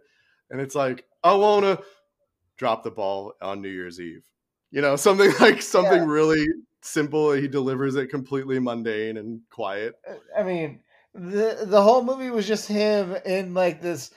[0.50, 1.80] And it's like I wanna
[2.58, 4.26] drop the ball on New Year's Eve.
[4.72, 6.06] You know, something like something Yeah.
[6.06, 6.46] really
[6.82, 7.32] simple.
[7.34, 9.96] He delivers it completely mundane and quiet.
[10.10, 10.82] Uh, I mean,
[11.14, 14.12] the the whole movie was just him in like this,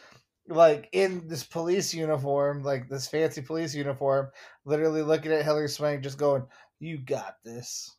[0.49, 4.30] like in this police uniform, like this fancy police uniform,
[4.64, 6.47] literally looking at Hilary Swank, just going,
[6.78, 7.97] "You got this.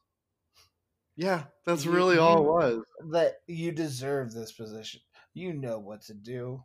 [1.15, 2.83] Yeah, that's You- really all it was.
[3.11, 5.01] That you deserve this position.
[5.33, 6.63] You know what to do."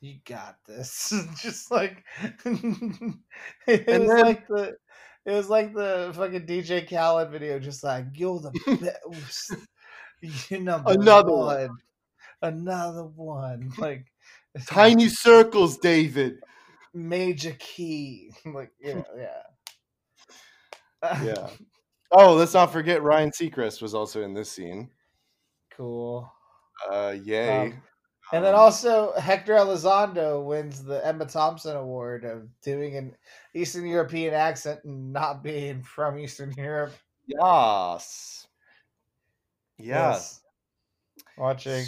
[0.00, 1.12] You got this.
[1.42, 4.76] just like it And was then- like the
[5.24, 8.52] it was like the fucking DJ Khaled video, just like you're the
[9.20, 9.54] best.
[10.50, 11.46] You're number Another one.
[11.68, 11.76] one.
[12.42, 13.72] Another one.
[13.78, 14.06] Like
[14.66, 16.42] Tiny circles, David.
[16.94, 18.32] major key.
[18.44, 19.42] Like yeah, yeah.
[21.24, 21.50] Yeah.
[22.10, 24.90] Oh, let's not forget Ryan Seacrest was also in this scene.
[25.70, 26.32] cool.
[26.90, 27.72] Uh, yay.
[27.72, 27.82] Um,
[28.32, 33.16] And then Um, also Hector Elizondo wins the Emma Thompson Award of doing an
[33.54, 36.92] Eastern European accent and not being from Eastern Europe.
[37.26, 38.46] Yes.
[39.78, 40.40] Yes.
[41.38, 41.84] Watching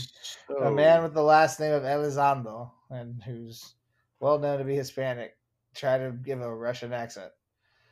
[0.48, 3.74] So, a man with the last name of Elizondo and who's
[4.20, 5.36] well known to be Hispanic
[5.74, 7.32] try to give a Russian accent.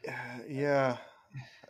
[0.06, 0.12] uh,
[0.48, 0.96] yeah.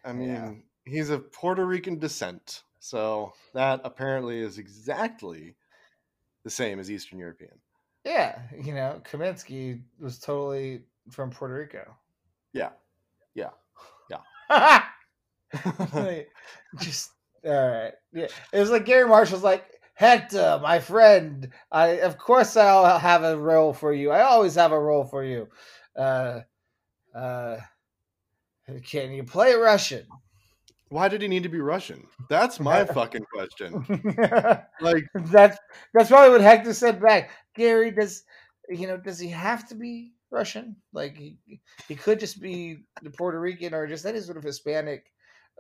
[0.05, 0.53] I mean, Yeah.
[0.84, 2.62] he's of Puerto Rican descent.
[2.80, 5.57] So that apparently is exactly
[6.45, 7.59] the same as Eastern European.
[8.05, 11.95] Yeah, you know, Kaminsky was totally from Puerto Rico.
[12.53, 12.70] Yeah.
[13.34, 13.51] Yeah.
[14.09, 14.20] Yeah.
[16.78, 17.11] just
[17.45, 17.93] all right.
[18.12, 21.51] Yeah, it was like Garry Marshall's like Hector, my friend.
[21.73, 24.13] I of course I'll have a role for you.
[24.13, 25.49] I always have a role for you.
[25.97, 26.43] Uh,
[27.13, 27.57] uh,
[28.89, 30.07] can you play Russian?
[30.91, 32.07] Why did he need to be Russian?
[32.31, 33.85] That's my fucking question.
[34.81, 35.59] Like, that's
[35.93, 37.31] that's probably what Hector said back.
[37.57, 38.23] Garry, does
[38.69, 38.99] you know?
[38.99, 40.77] Does he have to be Russian?
[40.93, 41.39] Like he,
[41.89, 45.11] he could just be the Puerto Rican or just any sort of Hispanic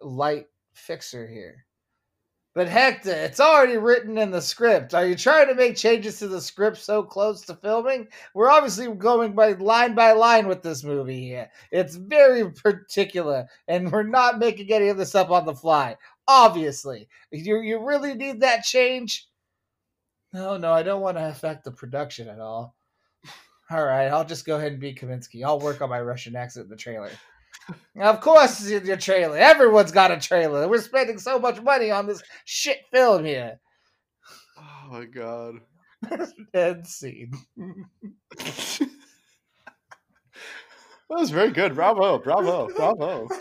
[0.00, 1.66] light fixer here.
[2.58, 4.92] But Hector, it's already written in the script.
[4.92, 8.08] Are you trying to make changes to the script so close to filming?
[8.34, 11.48] We're obviously going by line by line with this movie here.
[11.70, 15.98] It's very particular, and we're not making any of this up on the fly.
[16.26, 19.28] Obviously, you you really need that change.
[20.32, 22.74] No, no, I don't want to affect the production at all.
[23.70, 25.44] All right, I'll just go ahead and be Kaminsky.
[25.44, 27.12] I'll work on my Russian accent in the trailer.
[28.00, 29.36] Of course, in your trailer.
[29.36, 30.68] Everyone's got a trailer.
[30.68, 33.58] We're spending so much money on this shit film here.
[34.58, 35.56] Oh my god.
[36.54, 37.32] End scene.
[38.36, 38.88] that
[41.10, 41.74] was very good.
[41.74, 43.28] Bravo, bravo, bravo.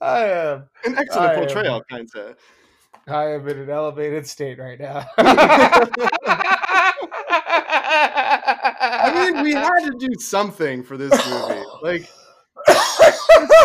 [0.00, 0.68] I am.
[0.84, 2.36] An excellent I am- portrayal, kind of.
[3.08, 5.04] I am in an elevated state right now.
[9.02, 11.62] I mean, we had to do something for this movie.
[11.82, 12.08] Like,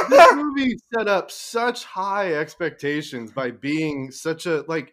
[0.10, 4.92] this movie set up such high expectations by being such a like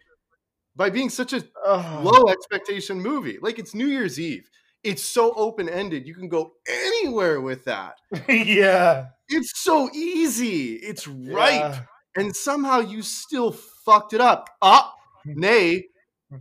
[0.77, 2.01] by being such a Oh.
[2.05, 3.39] low expectation movie.
[3.41, 4.49] Like it's New Year's Eve.
[4.83, 6.07] It's so open ended.
[6.07, 7.95] You can go anywhere with that.
[8.29, 9.07] yeah.
[9.29, 10.75] It's so easy.
[10.75, 11.61] It's ripe.
[11.61, 11.81] Yeah.
[12.17, 13.53] And somehow you still
[13.87, 14.51] fucked it up.
[14.61, 15.87] Ah, up, nay,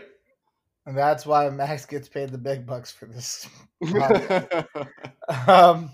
[0.87, 3.49] And that's why Max gets paid the big bucks for this.
[5.49, 5.91] Um,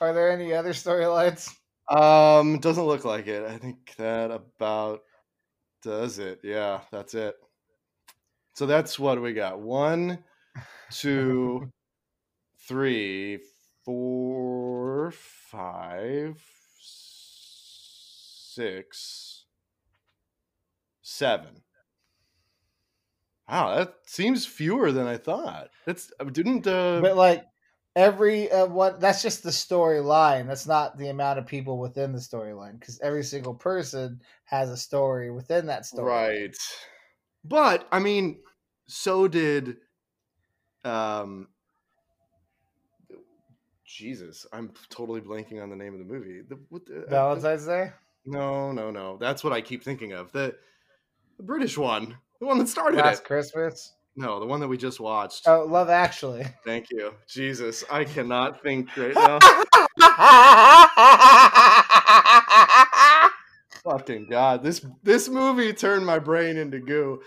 [0.00, 1.54] are there any other storylines?
[1.90, 3.44] um, doesn't look like it.
[3.44, 5.02] I think that about
[5.82, 6.40] does it.
[6.42, 7.36] Yeah, that's it.
[8.54, 9.60] So that's what we got.
[9.60, 10.24] One,
[10.90, 11.70] two,
[12.68, 13.38] three,
[13.84, 16.42] four, five,
[18.60, 19.46] six,
[21.00, 21.62] seven.
[23.48, 25.70] Wow, that seems fewer than I thought.
[25.86, 27.46] That's didn't uh But like
[27.96, 30.46] every uh, what that's just the storyline.
[30.46, 34.76] That's not the amount of people within the storyline because every single person has a
[34.76, 36.10] story within that story.
[36.12, 36.56] Right.
[37.42, 38.42] But I mean,
[38.88, 39.78] so did
[40.84, 41.48] um
[43.86, 46.42] Jesus, I'm totally blanking on the name of the movie.
[46.48, 47.92] The, what the, uh, the- Valentine's Day.
[48.24, 49.16] No, no, no.
[49.18, 50.30] That's what I keep thinking of.
[50.32, 50.54] The,
[51.36, 52.16] the British one.
[52.40, 53.26] The one that started Last it.
[53.26, 53.94] Christmas.
[54.16, 55.46] No, the one that we just watched.
[55.46, 56.44] Oh, Love Actually.
[56.64, 57.12] Thank you.
[57.28, 59.38] Jesus, I cannot think right now.
[63.84, 64.62] Fucking God.
[64.62, 67.22] This this movie turned my brain into goo.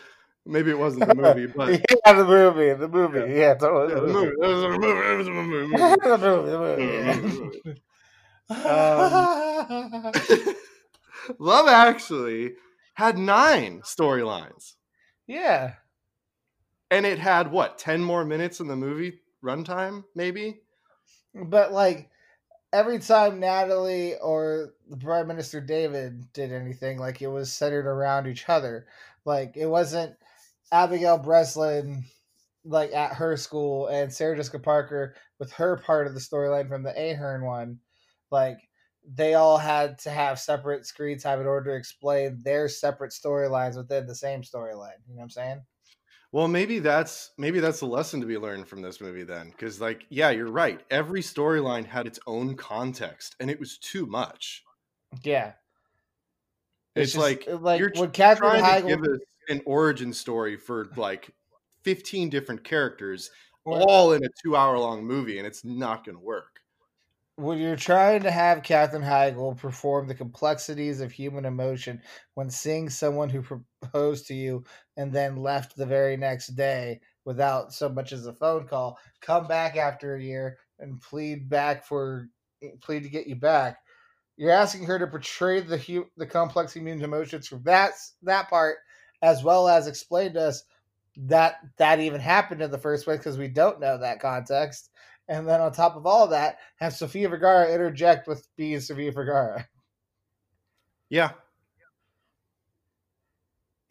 [0.45, 3.33] Maybe it wasn't the movie, but yeah, the movie, the movie.
[3.33, 3.93] Yeah, totally.
[3.93, 4.27] Yeah, the movie.
[4.27, 4.87] It was a movie.
[4.87, 5.75] It was a movie.
[5.75, 6.59] the movie, the
[7.29, 7.81] movie.
[10.49, 10.53] Um,
[11.39, 12.53] Love Actually
[12.95, 14.75] had nine storylines,
[15.27, 15.73] yeah,
[16.91, 20.61] and it had what ten more minutes in the movie runtime, maybe.
[21.33, 22.09] but like
[22.71, 28.27] every time Natalie or the Prime Minister David did anything, like it was centered around
[28.27, 28.87] each other.
[29.25, 30.15] Like it wasn't
[30.71, 32.03] Abigail Breslin
[32.65, 36.83] like at her school and Sarah Jessica Parker with her part of the storyline from
[36.83, 37.79] the Ahern one.
[38.31, 38.57] Like
[39.05, 43.75] they all had to have separate screen time in order to explain their separate storylines
[43.75, 44.99] within the same storyline.
[45.07, 45.61] You know what I'm saying?
[46.31, 49.79] Well, maybe that's maybe that's the lesson to be learned from this movie then, because
[49.79, 50.81] like, yeah, you're right.
[50.89, 54.63] Every storyline had its own context, and it was too much.
[55.23, 55.51] Yeah.
[56.95, 60.89] It's, just- like like you're when Catherine trying to give us an origin story for
[60.95, 61.29] like
[61.83, 63.29] 15 different characters,
[63.65, 66.61] all in a two-hour-long movie, and it's not going to work.
[67.35, 72.01] When you're trying to have Katherine Heigl perform the complexities of human emotion
[72.35, 74.63] when seeing someone who proposed to you
[74.97, 79.47] and then left the very next day without so much as a phone call, come
[79.47, 82.27] back after a year and plead back for
[82.81, 83.77] plead to get you back.
[84.37, 88.77] You're asking her to portray the hu- the complex human emotions from that that part,
[89.23, 90.63] as well as explain to us
[91.17, 94.89] that that even happened in the first place because we don't know that context.
[95.27, 99.67] And then on top of all that, have Sofia Vergara interject with being Sofia Vergara.
[101.09, 101.31] Yeah,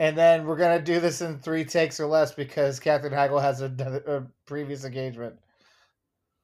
[0.03, 3.61] And then we're gonna do this in three takes or less because Katherine Heigl has
[3.61, 3.67] a,
[4.09, 5.37] a previous engagement.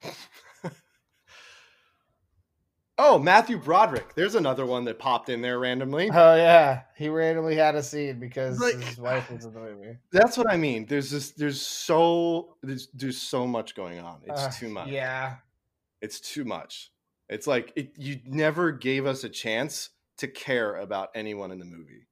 [3.01, 4.15] Oh, Matthew Broderick.
[4.17, 6.11] There's another one that popped in there randomly.
[6.13, 9.97] Oh yeah, he randomly had a scene because Like- his wife was in the movie.
[10.11, 10.85] That's what I mean.
[10.87, 11.31] There's this.
[11.31, 12.57] There's so.
[12.63, 14.21] There's there's so much going on.
[14.27, 14.89] It's Uh, too much.
[14.89, 15.37] Yeah,
[16.01, 16.91] It's too much.
[17.29, 21.65] It's like it, you never gave us a chance to care about anyone in the
[21.65, 22.07] movie.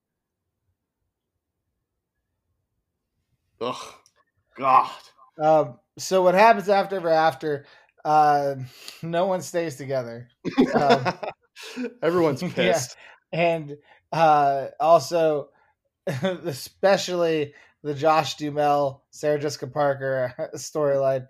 [3.60, 3.94] Ugh,
[4.56, 4.90] God.
[5.40, 7.64] um, so what happens after ever after?
[8.06, 8.54] Uh,
[9.02, 10.28] no one stays together.
[10.74, 11.04] Um,
[12.02, 12.96] Everyone's yeah, pissed.
[13.32, 13.76] and
[14.12, 15.48] uh, also,
[16.06, 17.52] especially
[17.82, 21.26] the Josh Duhamel, Sarah Jessica Parker storyline,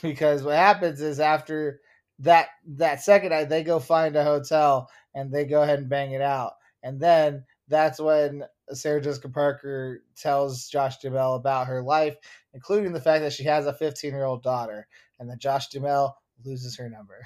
[0.00, 1.80] because what happens is after
[2.20, 6.12] that that second night they go find a hotel and they go ahead and bang
[6.12, 6.52] it out,
[6.84, 12.16] and then that's when Sarah Jessica Parker tells Josh Duhamel about her life,
[12.54, 14.86] including the fact that she has a 15 year old daughter,
[15.22, 16.14] and that Josh Duhamel
[16.44, 17.22] loses her number.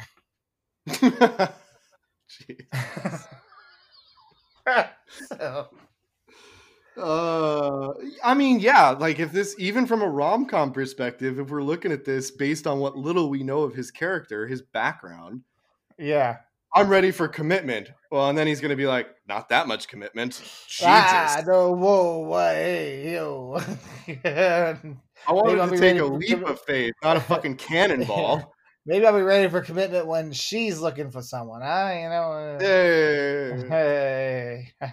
[5.29, 5.69] So,
[6.97, 7.93] Uh,
[8.25, 11.93] I mean, yeah, like if this, even from a rom com perspective, if we're looking
[11.93, 15.43] at this based on what little we know of his character, his background,
[15.99, 16.39] yeah.
[16.75, 17.91] I'm ready for commitment.
[18.11, 20.33] Well, and then he's gonna be like, not that much commitment.
[20.69, 20.85] Jesus.
[20.87, 23.61] Ah, no, whoa, what, hey, yo.
[25.27, 28.53] I wanted to take a leap of faith, not a fucking cannonball.
[28.89, 31.61] Maybe I'll be ready for commitment when she's looking for someone.
[31.61, 31.91] Huh?
[31.93, 32.33] You know.
[32.33, 32.61] uh,
[33.69, 34.71] Hey.
[34.81, 34.89] Hey.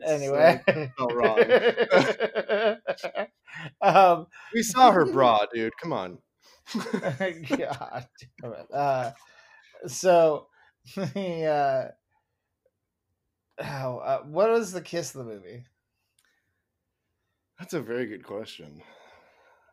[0.00, 0.60] That's, anyway.
[0.98, 1.38] wrong.
[3.80, 5.72] um, we saw her bra, dude.
[5.80, 6.18] Come on.
[6.74, 8.08] God
[8.42, 8.66] damn it.
[8.72, 9.12] Uh,
[9.86, 10.48] so,
[11.14, 11.84] he, uh,
[13.60, 15.64] oh, uh, what was the kiss of the movie?
[17.58, 18.82] That's a very good question.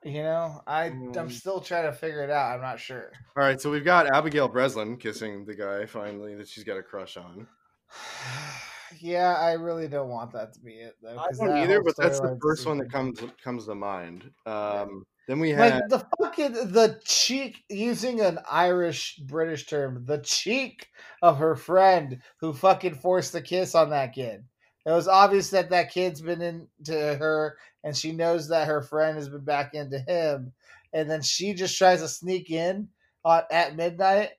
[0.07, 2.55] You know, I I'm Um, still trying to figure it out.
[2.55, 3.11] I'm not sure.
[3.35, 6.81] All right, so we've got Abigail Breslin kissing the guy finally that she's got a
[6.83, 7.45] crush on.
[8.99, 11.17] yeah, I really don't want that to be it though.
[11.17, 14.31] I don't either, but that's the first one that comes comes to mind.
[14.45, 20.19] Um, Then we had Like the fucking the cheek using an Irish British term, the
[20.19, 20.87] cheek
[21.21, 24.45] of her friend who fucking forced the kiss on that kid.
[24.85, 27.57] It was obvious that that kid's been into her,
[27.87, 30.51] and she knows that her friend has been back into him,
[30.91, 32.89] and then she just tries to sneak in
[33.23, 34.31] on at midnight.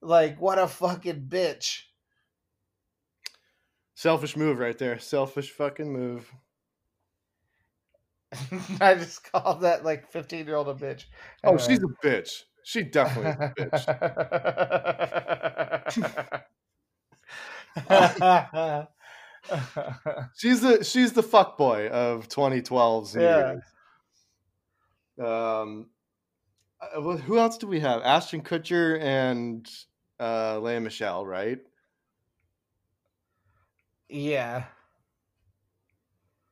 [0.00, 1.82] Like what a fucking bitch!
[3.94, 4.98] selfish move right there.
[4.98, 6.34] Selfish fucking move.
[8.80, 11.04] I just called that like fifteen year old a bitch.
[11.44, 12.42] Oh, she's a bitch.
[12.64, 14.08] She definitely is a
[17.86, 18.88] bitch.
[20.36, 23.52] She's the she's the fuck boy of 2012's Yeah.
[25.18, 25.28] Year's.
[25.28, 25.90] Um,
[26.80, 28.02] uh, who else do we have?
[28.02, 29.68] Ashton Kutcher and
[30.18, 31.58] uh, Lea Michele, right?
[34.08, 34.64] yeah.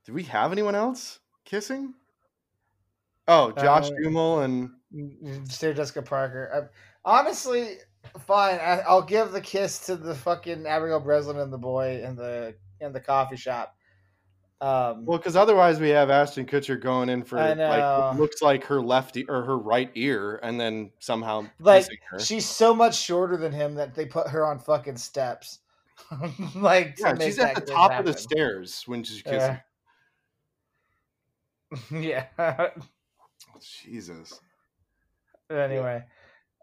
[0.04, 1.94] Do we have anyone else kissing?
[3.28, 4.70] Oh, Josh Uh, Duhamel and
[5.48, 6.70] Sarah Jessica Parker.
[7.04, 7.76] I, honestly,
[8.26, 8.56] fine.
[8.58, 12.56] I, I'll give the kiss to the fucking Abigail Breslin and the boy and the
[12.82, 13.76] in the coffee shop.
[14.62, 18.80] Um, well, because otherwise we have Ashton Kutcher going in for like looks like her
[18.80, 22.20] left e- or her right ear, and then somehow like her.
[22.20, 25.58] she's so much shorter than him that they put her on fucking steps.
[26.54, 29.58] like yeah, she's at the top of the stairs when she's kissing.
[31.90, 32.26] Yeah.
[32.38, 32.68] yeah.
[33.84, 34.40] Jesus.
[35.50, 36.04] anyway,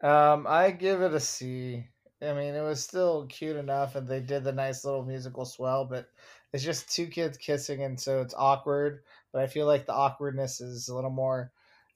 [0.01, 1.85] um, I give it a C.
[2.21, 5.85] I mean, it was still cute enough, and they did the nice little musical swell,
[5.85, 6.11] but
[6.53, 9.03] it's just two kids kissing, and so it's awkward.
[9.31, 11.53] But I feel like the awkwardness is a little more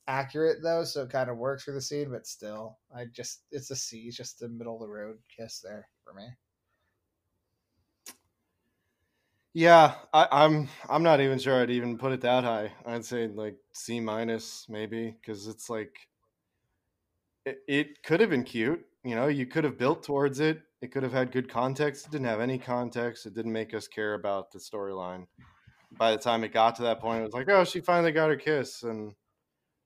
[0.08, 2.10] accurate though, so it kind of works for the scene.
[2.12, 5.60] But still, I just it's a C, it's just the middle of the road kiss
[5.60, 6.30] there for me.
[9.54, 10.68] Yeah, I, I'm.
[10.90, 12.74] I'm not even sure I'd even put it that high.
[12.86, 16.08] I'd say like C minus maybe because it's like
[17.46, 18.86] it, it could have been cute.
[19.04, 20.62] You know, you could have built towards it.
[20.82, 22.06] It could have had good context.
[22.06, 23.26] It didn't have any context.
[23.26, 25.28] It didn't make us care about the storyline.
[25.98, 28.30] By the time it got to that point, it was like, oh, she finally got
[28.30, 29.14] her kiss, and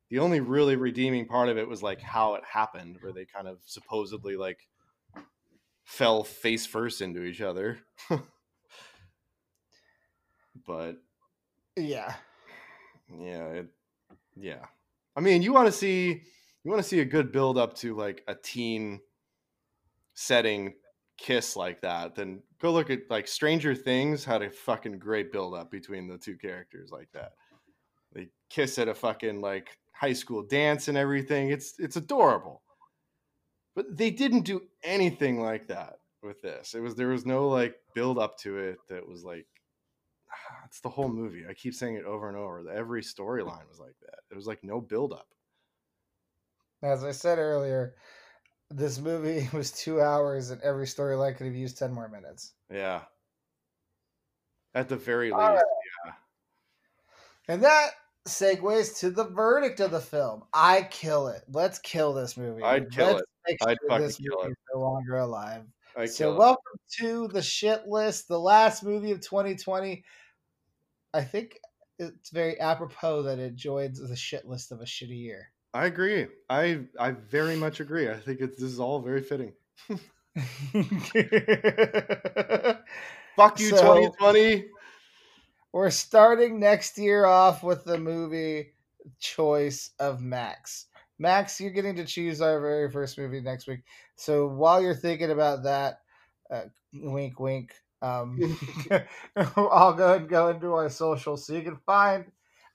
[0.09, 3.47] the only really redeeming part of it was like how it happened, where they kind
[3.47, 4.59] of supposedly like
[5.83, 7.79] fell face first into each other.
[10.65, 10.97] but
[11.75, 12.13] Yeah,
[13.09, 13.67] yeah, it,
[14.35, 14.65] yeah.
[15.15, 16.23] I mean, you want to see
[16.63, 18.99] you want to see a good build up to like a teen
[20.17, 20.73] setting
[21.19, 25.53] kiss like that, then go look at like Stranger Things had a fucking great build
[25.53, 27.33] up between the two characters like that.
[28.13, 31.49] They kiss at a fucking like high school dance and everything.
[31.49, 32.63] It's it's adorable.
[33.75, 36.73] But they didn't do anything like that with this.
[36.73, 39.45] It was there was no like build up to it that was like
[40.65, 41.45] it's the whole movie.
[41.47, 42.67] I keep saying it over and over.
[42.71, 44.19] Every storyline was like that.
[44.31, 45.27] It was like no build up.
[46.81, 47.93] as I said earlier,
[48.71, 52.53] this movie was two hours, and every storyline could have used ten more minutes.
[52.71, 53.01] Yeah.
[54.75, 55.39] At the very least.
[55.39, 55.63] Right.
[57.47, 57.91] And that
[58.27, 60.43] segues to the verdict of the film.
[60.53, 61.43] I kill it.
[61.49, 62.61] Let's kill this movie.
[62.61, 63.27] I'd kill Let's it.
[63.47, 64.57] Make I'd fucking kill it.
[64.73, 65.63] no longer alive.
[65.95, 66.37] I so kill it.
[66.39, 70.03] welcome to the shit list, the last movie of 2020.
[71.13, 71.57] I think
[71.97, 75.49] it's very apropos that it joins the shit list of a shitty year.
[75.73, 76.27] I agree.
[76.49, 78.09] I I very much agree.
[78.09, 79.53] I think it's this is all very fitting.
[83.35, 84.65] Fuck you, So- 2020.
[85.73, 88.73] We're starting next year off with the movie
[89.19, 90.87] choice of Max.
[91.19, 93.81] Max, you're getting to choose our very first movie next week.
[94.15, 96.01] So while you're thinking about that,
[96.49, 97.73] uh, wink, wink.
[98.01, 98.39] Um,
[99.35, 102.31] I'll go and go into our socials so you can find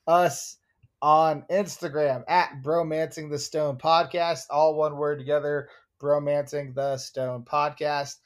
[0.07, 0.59] us
[1.03, 5.69] on Instagram at Bromancing the Stone Podcast, all one word together.
[6.01, 8.17] Bromancing the Stone Podcast.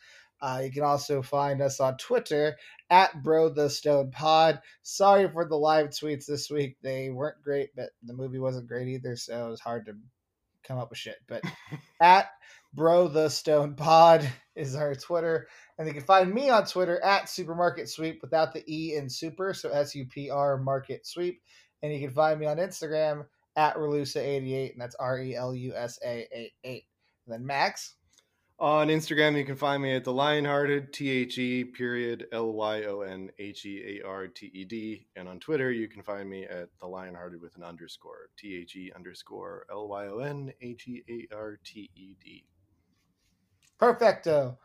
[0.40, 2.56] Uh, you can also find us on Twitter
[2.90, 4.60] at Bro the Stone Pod.
[4.82, 8.88] Sorry for the live tweets this week; they weren't great, but the movie wasn't great
[8.88, 9.94] either, so it was hard to
[10.62, 11.16] come up with shit.
[11.26, 11.42] But
[12.00, 12.28] at
[12.74, 15.48] Bro the Stone Pod is our Twitter,
[15.78, 19.54] and you can find me on Twitter at Supermarket Sweep without the E in Super,
[19.54, 21.40] so S U P R Market Sweep,
[21.82, 25.74] and you can find me on Instagram at Relusa88, and that's R E L U
[25.74, 26.26] S A
[26.64, 26.84] 88.
[27.26, 27.94] And then Max.
[28.58, 32.84] On Instagram, you can find me at the Lyonhearted, T H E period L Y
[32.84, 35.06] O N H E A R T E D.
[35.14, 38.76] And on Twitter, you can find me at the Lyonhearted with an underscore, T H
[38.76, 42.44] E underscore L Y O N H E A R T E D.
[43.78, 44.56] Perfecto.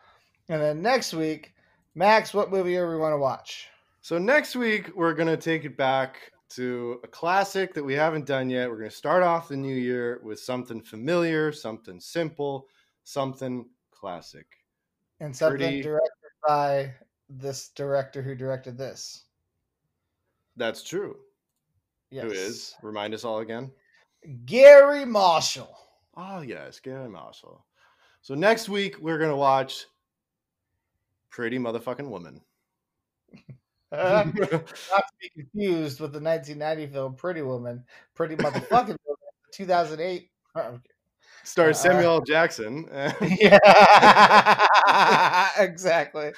[0.48, 1.54] And then next week,
[1.94, 3.68] Max, what movie are we want to watch?
[4.00, 8.26] So next week, we're going to take it back to a classic that we haven't
[8.26, 8.70] done yet.
[8.70, 12.68] We're going to start off the new year with something familiar, something simple,
[13.04, 14.48] something classic.
[15.20, 16.12] And something Pretty- directed
[16.48, 16.94] by
[17.30, 19.26] this director who directed this.
[20.58, 21.18] That's true.
[22.10, 22.24] Yes.
[22.26, 22.76] Who is?
[22.82, 23.72] Remind us all again.
[24.46, 25.76] Garry Marshall.
[26.18, 27.66] Oh yes, Garry Marshall.
[28.22, 29.86] So next week we're gonna watch
[31.30, 32.42] Pretty Motherfucking Woman.
[33.92, 37.84] Not to be confused with the 1990 film Pretty Woman,
[38.16, 39.18] Pretty Motherfucking Woman,
[39.54, 40.30] 2008.
[40.56, 40.72] Uh,
[41.44, 42.22] Stars Uh, Samuel L.
[42.22, 42.88] Jackson.
[44.52, 46.32] yeah, exactly.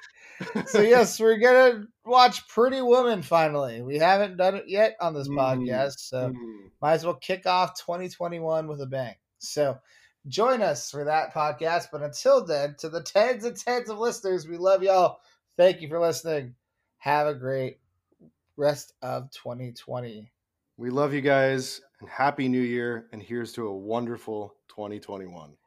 [0.65, 3.81] So yes, we're gonna watch Pretty Woman finally.
[3.81, 5.37] We haven't done it yet on this Mm.
[5.37, 6.67] podcast, so Hmm.
[6.81, 9.15] might as well kick off 2021 with a bang.
[9.39, 9.77] So
[10.27, 11.87] join us for that podcast.
[11.91, 15.19] But until then, to the tens and tens of listeners, we love y'all.
[15.57, 16.55] Thank you for listening.
[17.03, 17.79] Have a great
[18.55, 20.31] rest of 2020.
[20.77, 25.57] we love you guys and happy new year and here's to a wonderful 2021.